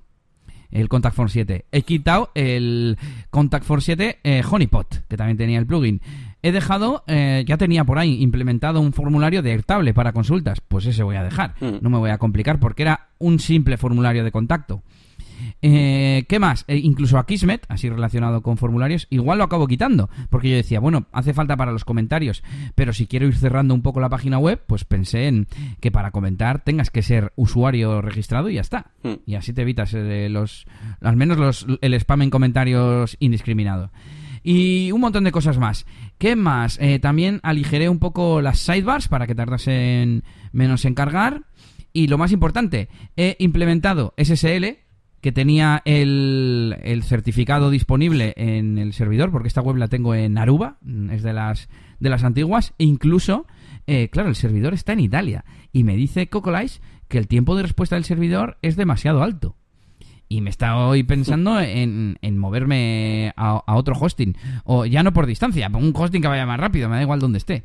[0.74, 1.66] el Contact Form 7.
[1.70, 2.98] He quitado el
[3.30, 6.02] Contact Form 7 eh, Honeypot, que también tenía el plugin.
[6.44, 10.60] He dejado, eh, ya tenía por ahí implementado un formulario de Airtable para consultas.
[10.60, 11.54] Pues ese voy a dejar.
[11.58, 11.78] Mm.
[11.80, 14.82] No me voy a complicar porque era un simple formulario de contacto.
[15.62, 16.66] Eh, ¿Qué más?
[16.68, 20.10] Eh, incluso a Kismet, así relacionado con formularios, igual lo acabo quitando.
[20.28, 22.42] Porque yo decía, bueno, hace falta para los comentarios.
[22.74, 25.48] Pero si quiero ir cerrando un poco la página web, pues pensé en
[25.80, 28.90] que para comentar tengas que ser usuario registrado y ya está.
[29.02, 29.14] Hmm.
[29.24, 30.66] Y así te evitas eh, los,
[31.00, 33.90] al menos los, el spam en comentarios indiscriminado
[34.44, 35.86] y un montón de cosas más.
[36.18, 36.78] ¿Qué más?
[37.00, 40.22] también aligeré un poco las sidebars para que tardasen
[40.52, 41.42] menos en cargar.
[41.92, 44.84] Y lo más importante, he implementado SSL,
[45.24, 50.36] que tenía el, el, certificado disponible en el servidor, porque esta web la tengo en
[50.36, 50.76] Aruba,
[51.10, 53.46] es de las, de las antiguas, e incluso,
[53.86, 57.62] eh, claro, el servidor está en Italia, y me dice Cocolice que el tiempo de
[57.62, 59.56] respuesta del servidor es demasiado alto.
[60.34, 65.12] Y me está hoy pensando en, en moverme a, a, otro hosting, o ya no
[65.12, 67.64] por distancia, un hosting que vaya más rápido, me da igual donde esté.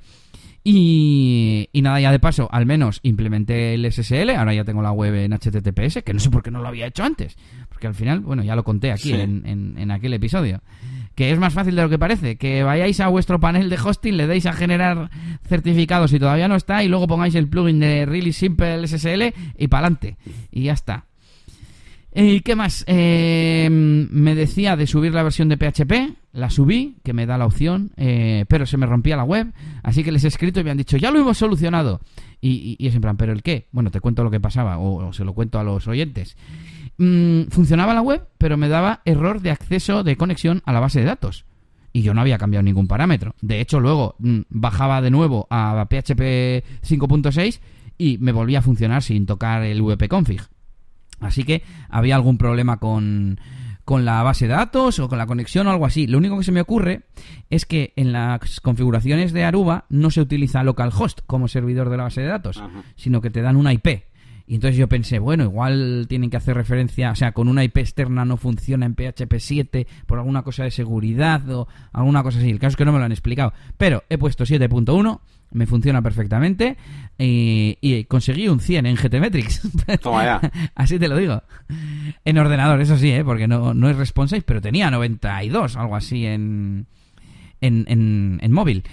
[0.64, 5.16] Y, nada, ya de paso, al menos implementé el SSL, ahora ya tengo la web
[5.16, 7.38] en HTTPS, que no sé por qué no lo había hecho antes,
[7.70, 10.62] porque al final, bueno, ya lo conté aquí en, en, aquel episodio,
[11.16, 14.18] que es más fácil de lo que parece, que vayáis a vuestro panel de hosting,
[14.18, 15.10] le deis a generar
[15.48, 19.68] certificados si todavía no está, y luego pongáis el plugin de Really Simple SSL y
[19.70, 20.18] para adelante,
[20.52, 21.09] y ya está.
[22.14, 22.84] ¿Y qué más?
[22.88, 27.46] Eh, me decía de subir la versión de PHP, la subí, que me da la
[27.46, 29.54] opción, eh, pero se me rompía la web,
[29.84, 32.02] así que les he escrito y me han dicho, ya lo hemos solucionado.
[32.42, 33.68] Y, es en plan, ¿pero el qué?
[33.72, 36.36] Bueno, te cuento lo que pasaba, o, se lo cuento a los oyentes.
[36.98, 41.00] Mm, funcionaba la web, pero me daba error de acceso de conexión a la base
[41.00, 41.46] de datos.
[41.94, 43.36] Y yo no había cambiado ningún parámetro.
[43.42, 47.60] De hecho, luego mm, bajaba de nuevo a PHP 5.6
[47.98, 50.42] y me volvía a funcionar sin tocar el vpconfig.
[51.20, 53.40] Así que había algún problema con,
[53.90, 56.06] con la base de datos o con la conexión o algo así.
[56.06, 57.06] Lo único que se me ocurre
[57.50, 62.04] es que en las configuraciones de Aruba no se utiliza localhost como servidor de la
[62.04, 62.62] base de datos,
[62.96, 63.88] sino que te dan una IP.
[64.46, 67.78] Y entonces yo pensé, bueno, igual tienen que hacer referencia, o sea, con una IP
[67.78, 72.50] externa no funciona en PHP 7 por alguna cosa de seguridad o alguna cosa así.
[72.50, 73.54] El caso es que no me lo han explicado.
[73.78, 75.20] Pero he puesto 7.1
[75.52, 76.78] me funciona perfectamente
[77.18, 79.62] y, conseguí un 100 en GTmetrix.
[80.02, 80.52] Toma ya.
[80.76, 81.42] Así te lo digo.
[82.24, 83.24] En ordenador, eso sí, ¿eh?
[83.24, 86.88] porque no, no es responsive, pero tenía 92, algo así en,
[87.62, 88.84] en, en, móvil.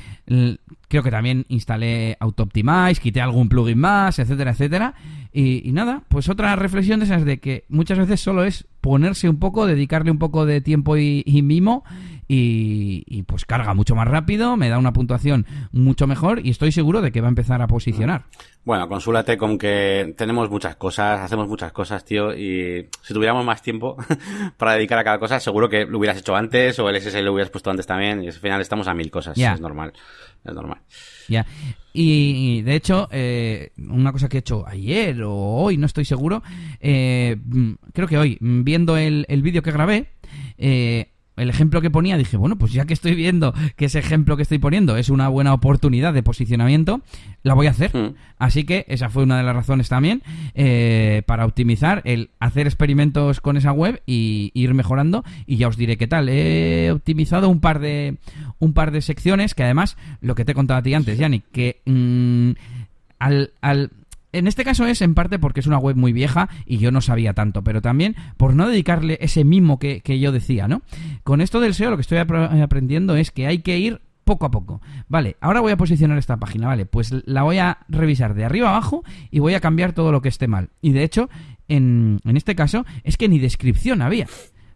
[0.89, 4.95] Creo que también instalé AutoOptimize, quité algún plugin más, etcétera, etcétera.
[5.33, 9.39] Y, nada, pues otra reflexión de esas de que muchas veces solo es ponerse un
[9.39, 11.85] poco, dedicarle un poco de tiempo y, y mimo
[12.29, 17.01] y, pues carga mucho más rápido, me da una puntuación mucho mejor y estoy seguro
[17.01, 18.25] de que va a empezar a posicionar.
[18.65, 23.63] Bueno, consúlate con que tenemos muchas cosas, hacemos muchas cosas, tío, y si tuviéramos más
[23.63, 23.97] tiempo
[24.57, 27.33] para dedicar a cada cosa, seguro que lo hubieras hecho antes o el SSL lo
[27.33, 29.93] hubieras puesto antes también y al final estamos a mil cosas, es normal,
[30.45, 30.79] es normal.
[31.29, 31.47] Ya.
[31.93, 36.43] Y, de hecho, eh, una cosa que he hecho ayer o hoy, no estoy seguro,
[36.79, 40.11] eh, mm, creo que hoy, viendo el, el vídeo que grabé,
[40.59, 44.37] eh, el ejemplo que ponía, dije, bueno, pues ya que estoy viendo que ese ejemplo
[44.37, 47.03] que estoy poniendo es una buena oportunidad de posicionamiento,
[47.43, 47.97] la voy a hacer.
[47.97, 48.15] Hmm.
[48.39, 50.23] Así que esa fue una de las razones también
[50.55, 55.25] eh, para optimizar el hacer experimentos con esa web y ir mejorando.
[55.47, 56.29] Y ya os diré qué tal.
[56.29, 58.17] He optimizado un par de
[58.59, 61.45] un par de secciones que además, lo que te he contado a ti antes, Yannick,
[61.53, 62.51] que mm,
[63.19, 63.91] al, al
[64.39, 67.01] en este caso es en parte porque es una web muy vieja y yo no
[67.01, 70.83] sabía tanto, pero también por no dedicarle ese mimo que, yo decía, ¿no?
[71.25, 74.51] Con esto del SEO lo que estoy aprendiendo es que hay que ir poco a
[74.51, 74.83] poco.
[75.09, 78.71] Vale, ahora voy a posicionar esta página, vale, pues la voy a revisar de arriba
[78.71, 80.71] abajo y voy a cambiar todo lo que esté mal.
[80.83, 81.31] Y de hecho,
[81.69, 84.27] en, en este caso, es que ni descripción había.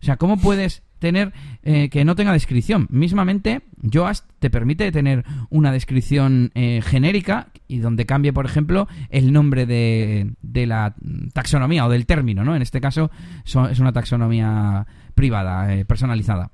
[0.01, 1.33] O sea, ¿cómo puedes tener
[1.65, 2.87] eh, que no tenga descripción.
[2.91, 9.33] Mismamente, Yoast te permite tener una descripción eh, genérica y donde cambie, por ejemplo, el
[9.33, 10.95] nombre de, de, la
[11.33, 12.55] taxonomía o del término, ¿no?
[12.55, 13.11] En este caso
[13.45, 16.53] es una taxonomía privada, eh, personalizada.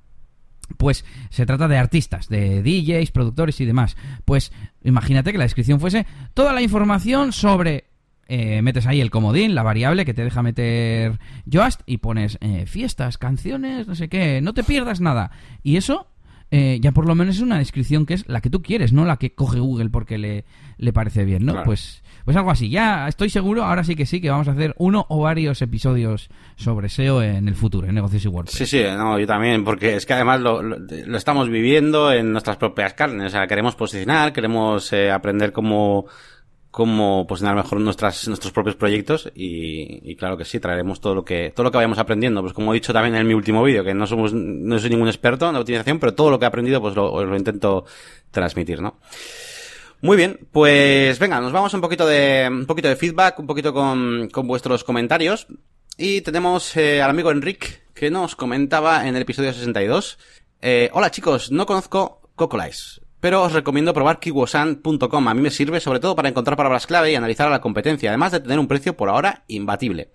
[0.79, 3.97] Pues se trata de artistas, de DJs, productores y demás.
[4.25, 7.85] Pues imagínate que la descripción fuese toda la información sobre
[8.29, 12.66] eh, metes ahí el comodín, la variable que te deja meter Yoast y pones eh,
[12.66, 15.31] fiestas, canciones, no sé qué, no te pierdas nada.
[15.62, 16.09] Y eso
[16.53, 19.05] eh, ya por lo menos es una descripción que es la que tú quieres, no
[19.05, 20.45] la que coge Google porque le,
[20.79, 21.64] le parece bien, ¿no?
[21.64, 22.68] Pues, pues algo así.
[22.70, 26.29] Ya estoy seguro, ahora sí que sí, que vamos a hacer uno o varios episodios
[26.55, 28.59] sobre SEO en el futuro, en negocios y WordPress.
[28.59, 32.57] Sí, sí, no, yo también, porque es que además lo, lo, estamos viviendo en nuestras
[32.59, 33.27] propias carnes.
[33.27, 36.07] O sea, queremos posicionar, queremos aprender cómo
[36.77, 41.51] cómo posicionar mejor nuestras, nuestros propios proyectos y, claro que sí, traeremos todo lo que,
[41.57, 42.43] todo lo que vayamos aprendiendo.
[42.43, 45.09] Pues como he dicho también en mi último vídeo, que no somos, no soy ningún
[45.09, 47.87] experto en la utilización, pero todo lo que he aprendido pues lo, lo intento
[48.31, 48.99] transmitir, ¿no?
[50.03, 53.72] Muy bien, pues venga, nos vamos un poquito de, un poquito de feedback, un poquito
[53.72, 55.47] con, con vuestros comentarios.
[55.97, 60.18] Y tenemos eh, al amigo Enric, que nos comentaba en el episodio 62.
[60.61, 65.29] Eh, Hola chicos, no conozco Cocolize, pero os recomiendo probar kiwosan.com.
[65.29, 68.31] A mí me sirve sobre todo para encontrar palabras clave y analizar la competencia, además
[68.31, 70.12] de tener un precio por ahora imbatible.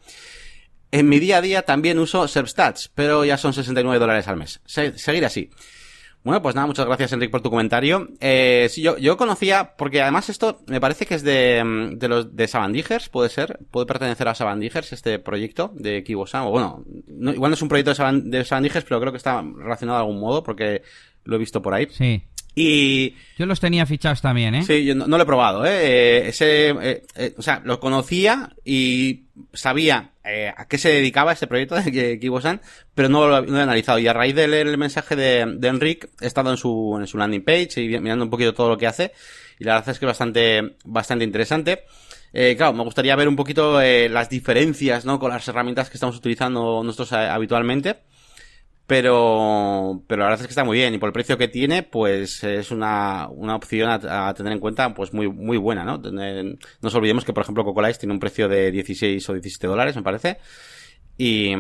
[0.92, 4.62] En mi día a día también uso SerpStats, pero ya son 69 dólares al mes.
[4.66, 5.50] seguir así.
[6.24, 8.08] Bueno, pues nada, muchas gracias Enrique por tu comentario.
[8.22, 12.34] Eh, sí, yo, yo conocía, porque además esto me parece que es de, de los
[12.34, 17.52] de Savandijers, puede ser, puede pertenecer a Savandijers este proyecto de Kiwosan, o bueno, igual
[17.52, 20.22] no es un proyecto de, Saban, de Savandijers, pero creo que está relacionado de algún
[20.22, 20.84] modo, porque
[21.24, 21.88] lo he visto por ahí.
[21.92, 22.24] Sí.
[22.54, 23.16] Y...
[23.38, 24.64] Yo los tenía fichados también, ¿eh?
[24.64, 25.70] Sí, yo no, lo he probado, ¿eh?
[25.72, 29.24] eh ese, eh, eh, o sea, lo conocía y
[29.54, 32.62] sabía eh, a qué se dedicaba este proyecto de Kibosan,
[32.94, 34.00] pero no lo, no he analizado.
[34.00, 37.08] Y a raíz de leer el mensaje de, de Enric, he estado en su, en
[37.08, 39.14] su landing page y mirando un poquito todo lo que hace.
[39.60, 41.86] Y la verdad es que es bastante, bastante interesante.
[42.34, 45.20] Eh, claro, me gustaría ver un poquito eh, las diferencias, ¿no?
[45.20, 47.98] Con las herramientas que estamos utilizando nosotros habitualmente.
[48.92, 51.82] Pero, pero la verdad es que está muy bien y por el precio que tiene,
[51.82, 55.98] pues es una, una opción a, tener en cuenta, pues muy, muy buena, ¿no?
[55.98, 59.96] no nos olvidemos que, por ejemplo, Cocolice tiene un precio de 16 o 17 dólares,
[59.96, 60.40] me parece.
[61.24, 61.54] Y,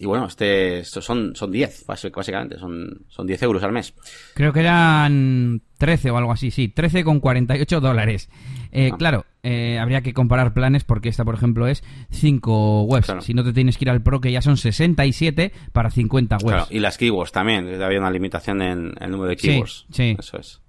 [0.00, 3.94] y bueno, este, son, son 10, básicamente, son, son 10 euros al mes.
[4.34, 8.28] Creo que eran 13 o algo así, sí, 13 con 48 dólares.
[8.72, 8.96] Eh, ah.
[8.98, 13.12] Claro, eh, habría que comparar planes porque esta, por ejemplo, es 5 webs.
[13.20, 16.44] Si no te tienes que ir al Pro, que ya son 67 para 50 webs.
[16.44, 19.86] Claro, y las keywords también, había una limitación en el número de keywords.
[19.92, 20.16] Sí, sí.
[20.18, 20.60] Eso es.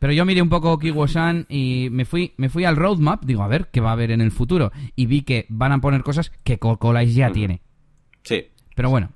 [0.00, 3.48] Pero yo miré un poco Kiwosan y me fui, me fui al roadmap, digo, a
[3.48, 4.72] ver qué va a haber en el futuro.
[4.96, 7.60] Y vi que van a poner cosas que Cocolais ya tiene.
[8.22, 8.46] Sí.
[8.74, 9.10] Pero bueno.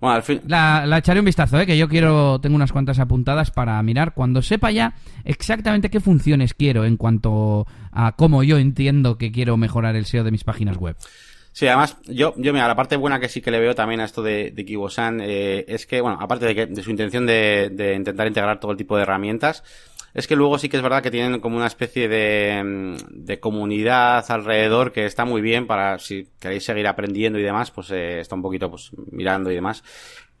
[0.00, 0.40] Bueno, al fin...
[0.46, 1.66] la, la, echaré un vistazo, ¿eh?
[1.66, 4.94] que yo quiero, tengo unas cuantas apuntadas para mirar cuando sepa ya
[5.24, 10.24] exactamente qué funciones quiero en cuanto a cómo yo entiendo que quiero mejorar el SEO
[10.24, 10.96] de mis páginas web.
[11.52, 14.04] Sí, además, yo, yo mira, la parte buena que sí que le veo también a
[14.04, 17.70] esto de, de Kiwosan eh, es que, bueno, aparte de, que, de su intención de,
[17.72, 19.62] de intentar integrar todo el tipo de herramientas,
[20.14, 23.40] es que luego sí que es verdad que tienen como una especie de, mm, de
[23.40, 28.20] comunidad alrededor que está muy bien para si queréis seguir aprendiendo y demás, pues eh,
[28.20, 29.82] está un poquito pues mirando y demás.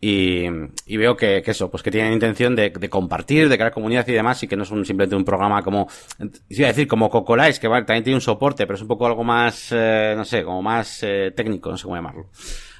[0.00, 0.44] Y,
[0.86, 4.06] y veo que, que, eso, pues que tienen intención de, de, compartir, de crear comunidad
[4.06, 5.88] y demás, y que no es un, simplemente un programa como,
[6.50, 9.06] iba a decir, como Cocolice, que vale, también tiene un soporte, pero es un poco
[9.06, 12.28] algo más, eh, no sé, como más eh, técnico, no sé cómo llamarlo.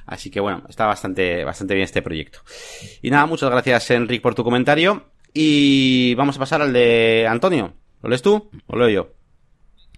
[0.04, 2.40] Así que bueno, está bastante, bastante bien este proyecto.
[3.00, 5.13] Y nada, muchas gracias Enric por tu comentario.
[5.34, 7.72] Y vamos a pasar al de Antonio.
[8.02, 9.12] ¿Lo lees tú o lo leo yo?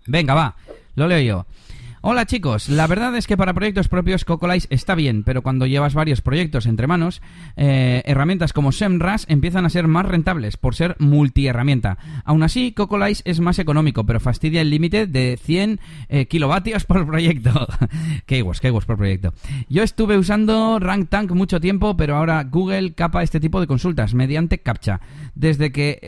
[0.06, 0.56] Venga, va.
[0.94, 1.46] Lo leo yo.
[2.08, 5.94] Hola chicos, la verdad es que para proyectos propios Cocolice está bien, pero cuando llevas
[5.94, 7.20] varios proyectos entre manos,
[7.56, 11.98] eh, herramientas como SEMrush empiezan a ser más rentables por ser multiherramienta.
[12.24, 17.04] Aún así, Cocolice es más económico, pero fastidia el límite de 100 eh, kilovatios por
[17.08, 17.66] proyecto.
[18.26, 19.34] Keywords, keywords por proyecto.
[19.68, 24.58] Yo estuve usando RankTank mucho tiempo, pero ahora Google capa este tipo de consultas mediante
[24.58, 25.00] CAPTCHA.
[25.34, 25.98] Desde que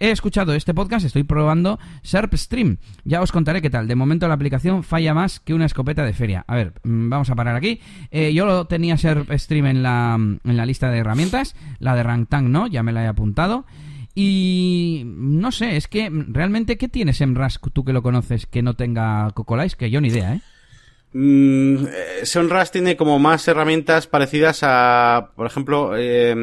[0.00, 2.78] he escuchado este podcast estoy probando SerpStream.
[3.04, 3.86] Ya os contaré qué tal.
[3.86, 6.44] De momento la aplicación falla más que una escopeta de feria.
[6.46, 7.80] A ver, mm, vamos a parar aquí.
[8.10, 11.54] Eh, yo lo tenía ser stream en la, en la lista de herramientas.
[11.78, 13.66] La de Rangtang no, ya me la he apuntado.
[14.14, 18.62] Y no sé, es que realmente, ¿qué tienes en Rask tú que lo conoces que
[18.62, 19.76] no tenga Cocolice?
[19.76, 20.40] Que yo ni idea, ¿eh?
[21.12, 26.34] Mm, eh tiene como más herramientas parecidas a, por ejemplo, eh,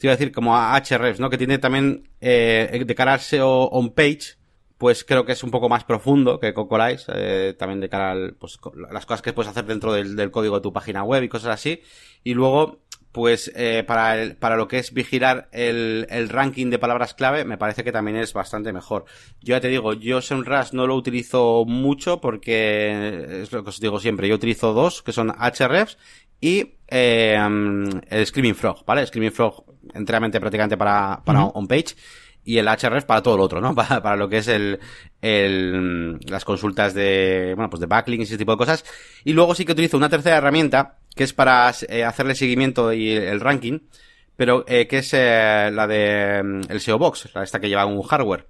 [0.00, 1.30] te iba a decir como a Hrefs, ¿no?
[1.30, 4.36] Que tiene también eh, de cara a SEO on page,
[4.80, 8.16] pues creo que es un poco más profundo que Cocolize, eh, también de cara a
[8.38, 8.58] pues,
[8.90, 11.82] las cosas que puedes hacer dentro del, código de tu página web y cosas así.
[12.24, 12.78] Y luego,
[13.12, 17.58] pues eh, para, para lo que es vigilar el, el, ranking de palabras clave, me
[17.58, 19.04] parece que también es bastante mejor.
[19.42, 23.80] Yo ya te digo, yo SEMrush no lo utilizo mucho porque es lo que os
[23.80, 25.98] digo siempre, yo utilizo dos, que son Hrefs
[26.40, 27.36] y eh,
[28.08, 29.06] el Screaming Frog, ¿vale?
[29.06, 29.62] Screaming Frog
[29.92, 31.96] enteramente prácticamente para, para on-page
[32.44, 33.74] y el HRF para todo lo otro, ¿no?
[33.80, 34.80] Para, para lo que es el,
[35.22, 38.84] el, las consultas de, bueno, pues de backlinks y ese tipo de cosas.
[39.24, 43.10] Y luego sí que utilizo una tercera herramienta, que es para eh, hacerle seguimiento y
[43.10, 43.80] el ranking,
[44.36, 48.02] pero eh, que es eh, la de mm, el SEO Box, esta que lleva un
[48.02, 48.46] hardware.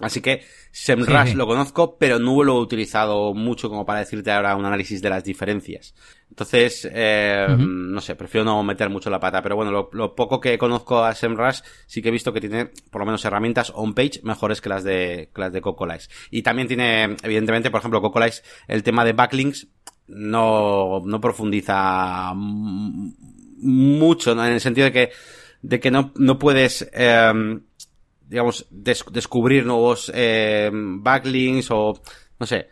[0.00, 0.42] Así que
[0.72, 5.02] SEMrush lo conozco, pero no lo he utilizado mucho como para decirte ahora un análisis
[5.02, 5.94] de las diferencias.
[6.28, 9.42] Entonces, eh, no sé, prefiero no meter mucho la pata.
[9.42, 13.00] Pero bueno, lo, poco que conozco a SEMrush sí que he visto que tiene por
[13.00, 16.08] lo menos herramientas on-page mejores que las de, que las de Cocolice.
[16.30, 19.66] Y también tiene, evidentemente, por ejemplo, Cocolice, el tema de backlinks
[20.06, 24.46] no, no profundiza mucho, ¿no?
[24.46, 25.10] En el sentido de que,
[25.62, 27.60] de que no, no puedes, eh,
[28.30, 32.00] digamos, descubrir nuevos eh, backlinks o,
[32.38, 32.68] no sé.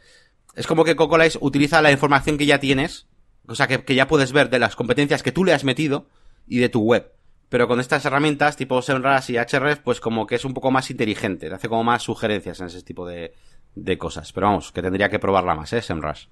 [0.55, 3.09] Es como que Cocolize utiliza la información que ya tienes,
[3.49, 6.07] O sea, que, que ya puedes ver de las competencias que tú le has metido
[6.47, 7.13] y de tu web.
[7.49, 10.91] Pero con estas herramientas tipo SEMrush y Href, pues como que es un poco más
[10.91, 13.35] inteligente, hace como más sugerencias en ese tipo de,
[13.75, 14.33] de cosas.
[14.33, 15.83] Pero vamos, que tendría que probarla más, ¿eh?
[15.83, 16.27] SEMrush.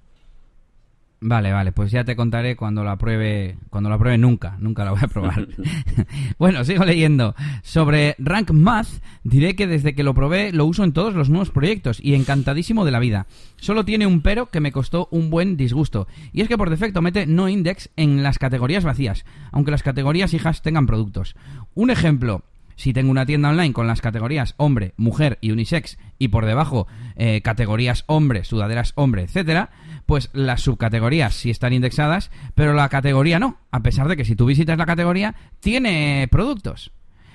[1.19, 4.91] Vale, vale, pues ya te contaré cuando la pruebe, cuando la pruebe nunca, nunca la
[4.91, 5.47] voy a probar.
[6.37, 7.33] bueno, sigo leyendo.
[7.63, 11.49] Sobre Rank Math, diré que desde que lo probé lo uso en todos los nuevos
[11.49, 13.25] proyectos y encantadísimo de la vida.
[13.55, 17.01] Solo tiene un pero que me costó un buen disgusto, y es que por defecto
[17.01, 21.35] mete no index en las categorías vacías, aunque las categorías hijas tengan productos.
[21.73, 22.43] Un ejemplo,
[22.77, 26.87] si tengo una tienda online con las categorías hombre, mujer y unisex y por debajo
[27.15, 29.71] eh, categorías hombre, sudaderas hombre, etcétera,
[30.07, 34.35] pues las subcategorías sí están indexadas, pero la categoría no, a pesar de que si
[34.35, 36.91] tú visitas la categoría tiene productos.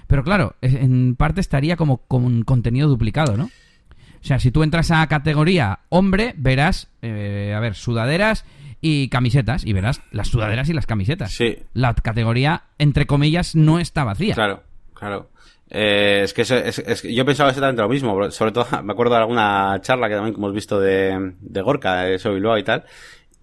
[0.09, 3.45] Pero claro, en parte estaría como con contenido duplicado, ¿no?
[3.45, 8.45] O sea, si tú entras a categoría hombre, verás, eh, a ver, sudaderas
[8.81, 11.33] y camisetas, y verás las sudaderas y las camisetas.
[11.33, 11.59] Sí.
[11.75, 14.35] La categoría, entre comillas, no está vacía.
[14.35, 14.63] Claro,
[14.95, 15.31] claro.
[15.75, 19.21] Eh, es que es, es, yo pensaba exactamente lo mismo, sobre todo me acuerdo de
[19.21, 22.85] alguna charla que también hemos visto de, de Gorka, de Bilbao y tal,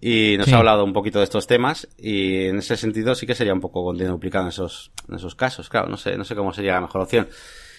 [0.00, 0.54] y nos Sí.
[0.54, 3.60] ha hablado un poquito de estos temas, y en ese sentido sí que sería un
[3.60, 6.74] poco contenido duplicado en esos, en esos casos, claro, no sé, no sé cómo sería
[6.74, 7.28] la mejor opción.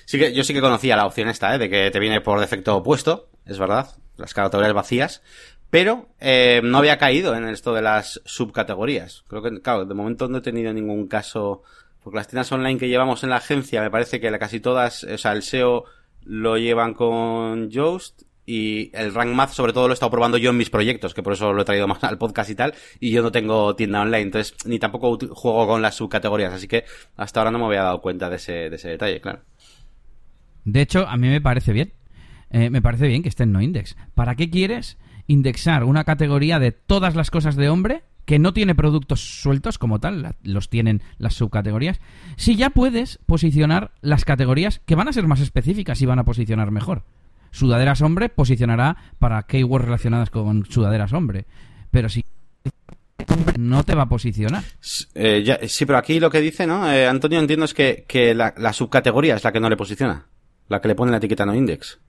[0.05, 1.57] Sí que, yo sí que conocía la opción esta, ¿eh?
[1.57, 3.87] de que te viene por defecto opuesto, es verdad,
[4.17, 5.21] las categorías vacías,
[5.69, 9.23] pero eh, no había caído en esto de las subcategorías.
[9.29, 11.63] Creo que, claro, de momento no he tenido ningún caso,
[12.03, 15.17] porque las tiendas online que llevamos en la agencia, me parece que casi todas, o
[15.17, 15.85] sea, el SEO
[16.23, 20.49] lo llevan con Yoast y el Rank Math sobre todo lo he estado probando yo
[20.49, 23.11] en mis proyectos, que por eso lo he traído más al podcast y tal, y
[23.11, 26.85] yo no tengo tienda online, entonces ni tampoco juego con las subcategorías, así que
[27.15, 29.41] hasta ahora no me había dado cuenta de ese, de ese detalle, claro.
[30.63, 31.93] De hecho, a mí me parece bien.
[32.51, 33.95] Eh, me parece bien que esté en no index.
[34.13, 34.97] ¿Para qué quieres
[35.27, 39.99] indexar una categoría de todas las cosas de hombre que no tiene productos sueltos como
[39.99, 41.99] tal, los tienen las subcategorías,
[42.37, 46.23] si ya puedes posicionar las categorías que van a ser más específicas y van a
[46.23, 47.03] posicionar mejor?
[47.51, 51.43] Sudaderas hombre posicionará para keywords relacionadas con sudaderas hombre,
[51.91, 52.23] pero si
[53.59, 54.63] no te va a posicionar.
[55.13, 56.89] Eh, ya- sí, pero aquí lo que dice, ¿no?
[56.89, 60.25] Eh, Antonio, entiendo es que, que la subcategoría es la que no le posiciona,
[60.69, 61.99] la que le pone la etiqueta no index.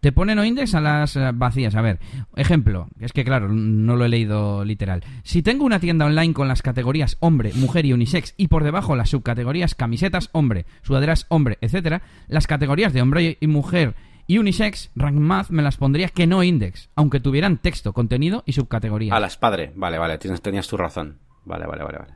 [0.00, 1.74] Te pone no index a las eh, vacías.
[1.74, 1.98] A ver,
[2.34, 5.04] ejemplo, es que claro, no lo he leído literal.
[5.24, 8.96] Si tengo una tienda online con las categorías hombre, mujer y unisex y por debajo
[8.96, 13.94] las subcategorías camisetas hombre, sudaderas hombre, etcétera, las categorías de hombre y mujer
[14.26, 18.52] y unisex, Rank Math me las pondría que no index, aunque tuvieran texto, contenido y
[18.52, 19.14] subcategorías.
[19.14, 21.18] A las padre, vale, vale, tienes, tenías tu razón.
[21.44, 22.14] Vale, vale, vale, vale.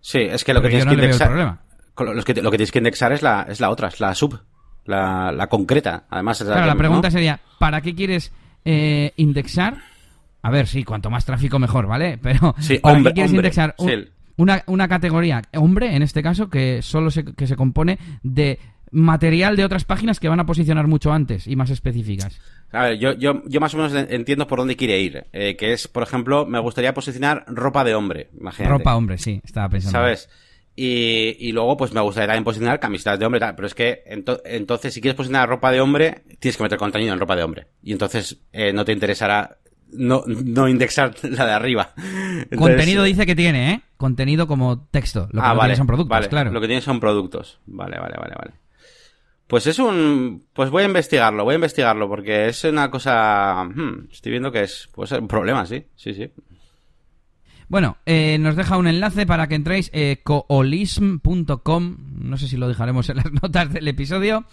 [0.00, 1.58] Sí, es que lo Pero que yo tienes no que indexar.
[2.16, 4.40] lo- que, lo que tienes que indexar es la, es la otra, es la sub,
[4.84, 6.04] la, la concreta.
[6.10, 7.12] Además, es Claro, que- la pregunta ¿no?
[7.12, 8.32] sería, ¿para qué quieres
[8.64, 9.76] eh, indexar?
[10.42, 12.18] A ver, sí, cuanto más tráfico mejor, ¿vale?
[12.22, 13.94] Pero Sí, ¿para hombre, qué quieres hombre, indexar un- sí.
[14.36, 18.58] una, una categoría hombre, en este caso, que solo se, que se compone de
[18.90, 22.38] material de otras páginas que van a posicionar mucho antes y más específicas?
[22.72, 25.24] A ver, yo, yo, yo más o menos entiendo por dónde quiere ir.
[25.32, 28.28] eh, que es, por ejemplo, me gustaría posicionar ropa de hombre.
[28.38, 28.70] Imagínate.
[28.72, 29.98] Ropa hombre, sí, estaba pensando.
[29.98, 30.28] ¿Sabes?
[30.74, 34.02] Y, y luego, pues me gustaría también posicionar camisetas de hombre, tal, pero es que
[34.06, 37.42] ento- entonces, si quieres posicionar ropa de hombre, tienes que meter contenido en ropa de
[37.42, 37.66] hombre.
[37.82, 39.58] Y entonces, eh, no te interesará
[39.92, 41.92] no, no indexar la de arriba.
[41.96, 43.80] Entonces, Contenido dice que tiene, ¿eh?
[43.98, 45.28] Contenido como texto.
[45.32, 46.50] Lo que ah, no vale, tiene son productos, vale, claro.
[46.50, 47.60] Lo que tiene son productos.
[47.66, 48.52] Vale, vale, vale, vale.
[49.46, 50.46] Pues es un...
[50.54, 53.64] Pues voy a investigarlo, voy a investigarlo, porque es una cosa...
[53.64, 54.88] hmm, estoy viendo que es...
[54.94, 56.30] Puede ser un problema, sí, sí, sí.
[57.72, 62.68] Bueno, eh, nos deja un enlace para que entréis eh, coolism.com, no sé si lo
[62.68, 64.44] dejaremos en las notas del episodio.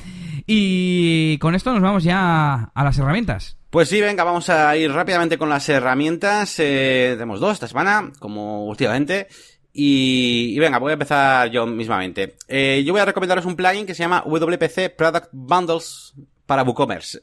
[0.48, 3.58] Y con esto nos vamos ya a las herramientas.
[3.72, 6.62] Pues sí, venga, vamos a ir rápidamente con las herramientas.
[6.62, 9.28] Eh, tenemos dos esta semana, como últimamente.
[9.74, 12.38] Y, y venga, voy a empezar yo mismamente.
[12.48, 16.14] Eh, yo voy a recomendaros un plugin que se llama WPC Product Bundles
[16.46, 17.22] para WooCommerce.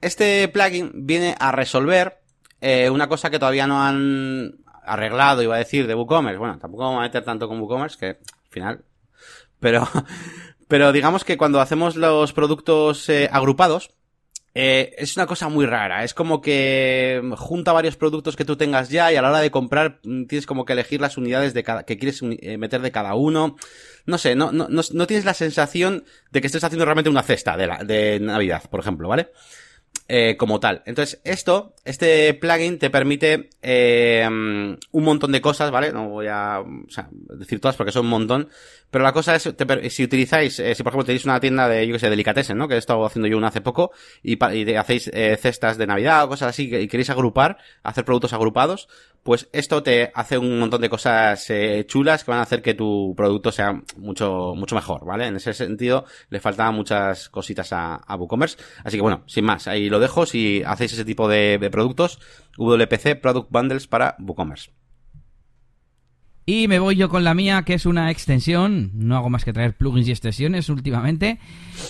[0.00, 2.18] Este plugin viene a resolver
[2.90, 6.38] una cosa que todavía no han arreglado, iba a decir, de WooCommerce.
[6.38, 8.84] Bueno, tampoco vamos a meter tanto con WooCommerce, que al final...
[9.60, 9.88] Pero,
[10.68, 13.94] pero digamos que cuando hacemos los productos eh, agrupados,
[14.56, 16.04] eh, es una cosa muy rara.
[16.04, 19.50] Es como que junta varios productos que tú tengas ya y a la hora de
[19.50, 22.92] comprar mm, tienes como que elegir las unidades de cada, que quieres eh, meter de
[22.92, 23.56] cada uno.
[24.06, 27.22] No sé, no, no, no, no tienes la sensación de que estés haciendo realmente una
[27.22, 29.30] cesta de, de Navidad, por ejemplo, ¿vale?
[30.06, 30.82] Eh, como tal.
[30.84, 35.92] Entonces, esto, este plugin te permite eh, un montón de cosas, ¿vale?
[35.92, 38.50] No voy a o sea, decir todas porque son un montón.
[38.94, 39.52] Pero la cosa es,
[39.88, 42.68] si utilizáis, eh, si por ejemplo tenéis una tienda de, yo que sé, delicatessen, ¿no?
[42.68, 43.90] Que he estado haciendo yo una hace poco,
[44.22, 48.32] y, y hacéis eh, cestas de Navidad o cosas así, y queréis agrupar, hacer productos
[48.34, 48.86] agrupados,
[49.24, 52.74] pues esto te hace un montón de cosas eh, chulas que van a hacer que
[52.74, 55.26] tu producto sea mucho, mucho mejor, ¿vale?
[55.26, 58.58] En ese sentido, le faltaban muchas cositas a, a WooCommerce.
[58.84, 60.24] Así que bueno, sin más, ahí lo dejo.
[60.24, 62.20] Si hacéis ese tipo de, de productos,
[62.58, 64.70] WPC Product Bundles para WooCommerce.
[66.46, 69.54] Y me voy yo con la mía, que es una extensión, no hago más que
[69.54, 71.38] traer plugins y extensiones últimamente,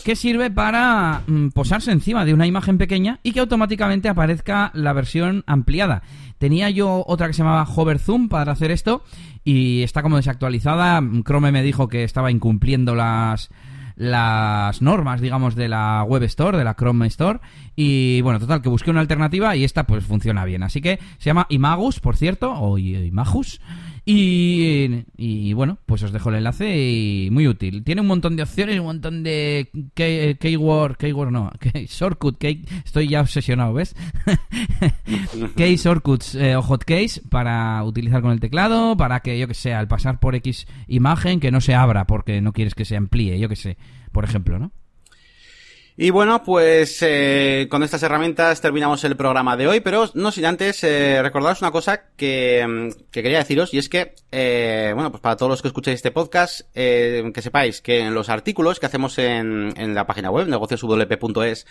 [0.05, 4.93] que sirve para mm, posarse encima de una imagen pequeña y que automáticamente aparezca la
[4.93, 6.03] versión ampliada.
[6.39, 9.03] Tenía yo otra que se llamaba Hover Zoom para hacer esto
[9.45, 11.03] y está como desactualizada.
[11.25, 13.51] Chrome me dijo que estaba incumpliendo las
[13.97, 17.41] las normas, digamos, de la Web Store, de la Chrome Store.
[17.77, 20.63] Y bueno, total, que busqué una alternativa y esta pues funciona bien.
[20.63, 23.61] Así que se llama Imagus, por cierto, o Imagus.
[24.07, 27.85] Y, y, bueno, pues os dejo el enlace y muy útil.
[27.85, 31.51] Tiene un montón de opciones, un montón de keyword, keyword no,
[31.89, 33.97] shortcut, key, estoy ya obsesionado, ¿ves?
[35.57, 39.73] key shortcuts eh, o hotkeys para utilizar con el teclado, para que yo que sé,
[39.73, 43.39] al pasar por X imagen que no se abra porque no quieres que se amplíe,
[43.39, 43.79] yo que sé,
[44.13, 44.71] por ejemplo, ¿no?
[45.97, 50.45] Y bueno, pues eh, con estas herramientas terminamos el programa de hoy, pero no sin
[50.45, 55.13] antes eh, recordaros una cosa que, mm, que, quería deciros, y es que, eh, bueno,
[55.13, 58.81] pues para todos los que escuchéis este podcast, eh, que sepáis que en los artículos
[58.81, 61.65] que hacemos en, en la página web, negocioswp.es,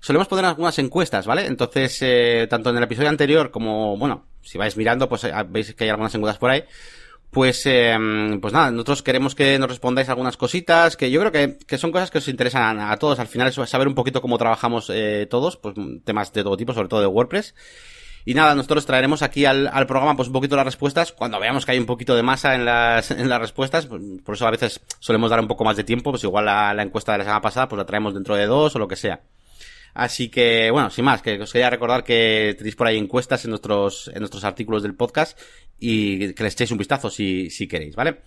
[0.00, 1.46] solemos poner algunas encuestas, ¿vale?
[1.46, 5.74] Entonces, eh, tanto en el episodio anterior como, bueno, si vais mirando, pues eh, veis
[5.74, 6.64] que hay algunas encuestas por ahí.
[7.30, 7.96] Pues, eh,
[8.40, 11.92] pues nada, nosotros queremos que nos respondáis algunas cositas, que yo creo que, que son
[11.92, 13.20] cosas que os interesan a, todos.
[13.20, 16.72] Al final es saber un poquito cómo trabajamos eh, todos, pues temas de todo tipo,
[16.72, 17.54] sobre todo de WordPress.
[18.24, 21.64] Y nada, nosotros traeremos aquí al, al, programa pues un poquito las respuestas cuando veamos
[21.64, 23.86] que hay un poquito de masa en las, en las respuestas.
[23.86, 26.74] Pues, por eso a veces solemos dar un poco más de tiempo, pues igual la,
[26.74, 28.96] la encuesta de la semana pasada pues la traemos dentro de dos o lo que
[28.96, 29.20] sea.
[29.94, 33.50] Así que, bueno, sin más, que os quería recordar que tenéis por ahí encuestas en
[33.50, 35.38] nuestros, en nuestros artículos del podcast
[35.78, 38.20] y que les echéis un vistazo si, si queréis, ¿vale?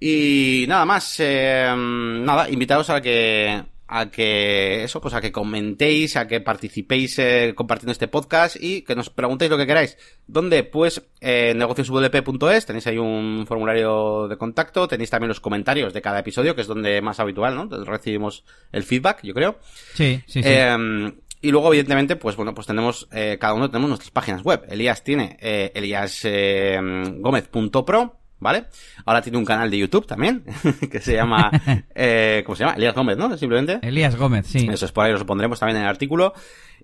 [0.00, 6.16] Y nada más, eh, nada, invitaros a que, a que eso, pues a que comentéis,
[6.16, 9.96] a que participéis eh, compartiendo este podcast y que nos preguntéis lo que queráis.
[10.26, 10.64] ¿Dónde?
[10.64, 16.18] Pues eh, negocioswp.es, tenéis ahí un formulario de contacto, tenéis también los comentarios de cada
[16.18, 17.84] episodio, que es donde más habitual, ¿no?
[17.84, 19.58] Recibimos el feedback, yo creo.
[19.94, 20.48] Sí, sí, sí.
[20.48, 21.12] Eh,
[21.46, 24.64] y luego, evidentemente, pues bueno, pues tenemos, eh, cada uno tenemos nuestras páginas web.
[24.68, 28.64] Elías tiene eh, eliasgomez.pro, ¿vale?
[29.04, 30.44] Ahora tiene un canal de YouTube también,
[30.90, 31.50] que se llama,
[31.94, 32.76] eh, ¿cómo se llama?
[32.76, 33.36] Elías Gómez, ¿no?
[33.36, 33.78] Simplemente.
[33.82, 34.68] Elías Gómez, sí.
[34.70, 36.34] Eso es por ahí, lo pondremos también en el artículo.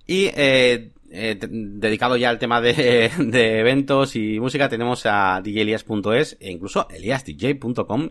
[0.07, 6.39] Y, eh, eh, dedicado ya al tema de, de, eventos y música, tenemos a djelias.es
[6.41, 8.11] e incluso eliasdj.com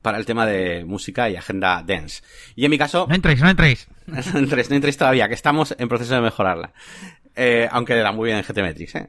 [0.00, 2.22] para el tema de música y agenda dance.
[2.56, 3.06] Y en mi caso...
[3.08, 3.88] No entréis, no entréis.
[4.06, 6.72] no entréis, no entréis todavía, que estamos en proceso de mejorarla.
[7.34, 9.08] Eh, aunque era muy bien en GTmetrix, ¿eh?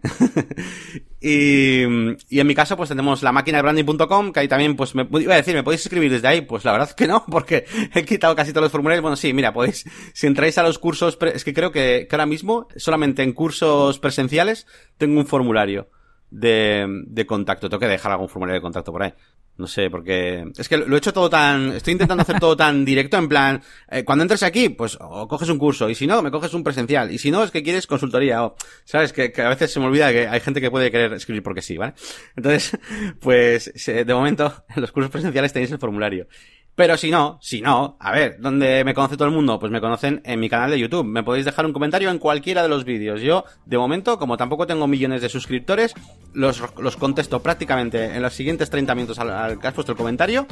[1.22, 1.84] y,
[2.30, 5.08] y, en mi caso, pues tenemos la máquina de branding.com, que ahí también, pues, me
[5.20, 6.42] iba a decir, ¿me podéis escribir desde ahí?
[6.42, 9.02] Pues la verdad que no, porque he quitado casi todos los formularios.
[9.02, 12.26] Bueno, sí, mira, podéis, si entráis a los cursos, es que creo que, que ahora
[12.26, 14.68] mismo, solamente en cursos presenciales,
[14.98, 15.90] tengo un formulario
[16.30, 17.70] de, de contacto.
[17.70, 19.14] Tengo que dejar algún formulario de contacto por ahí.
[19.60, 22.86] No sé, porque es que lo he hecho todo tan, estoy intentando hacer todo tan
[22.86, 23.62] directo en plan,
[23.92, 27.12] eh, cuando entres aquí, pues coges un curso y si no, me coges un presencial
[27.12, 28.56] y si no es que quieres consultoría o,
[28.86, 31.44] sabes, que, que a veces se me olvida que hay gente que puede querer escribir
[31.44, 31.94] porque sí, ¿vale?
[32.38, 32.80] Entonces,
[33.20, 36.28] pues de momento en los cursos presenciales tenéis el formulario.
[36.76, 39.60] Pero si no, si no, a ver, ¿dónde me conoce todo el mundo?
[39.60, 41.06] Pues me conocen en mi canal de YouTube.
[41.06, 43.22] Me podéis dejar un comentario en cualquiera de los vídeos.
[43.22, 45.94] Yo, de momento, como tampoco tengo millones de suscriptores,
[46.34, 50.48] los, los contesto prácticamente en los siguientes 30 minutos al, que has puesto el comentario.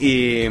[0.00, 0.48] Y,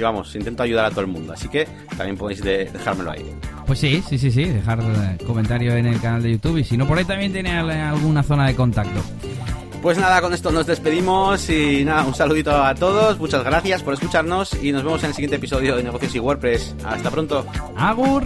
[0.00, 1.32] vamos, intento ayudar a todo el mundo.
[1.32, 3.24] Así que también podéis de, dejármelo ahí.
[3.66, 4.80] Pues sí, sí, sí, sí, dejar
[5.26, 6.58] comentario en el canal de YouTube.
[6.58, 9.00] Y si no, por ahí también tiene alguna zona de contacto.
[9.82, 13.94] Pues nada, con esto nos despedimos y nada, un saludito a todos, muchas gracias por
[13.94, 16.74] escucharnos y nos vemos en el siguiente episodio de Negocios y WordPress.
[16.84, 17.46] Hasta pronto.
[17.76, 18.24] Agur.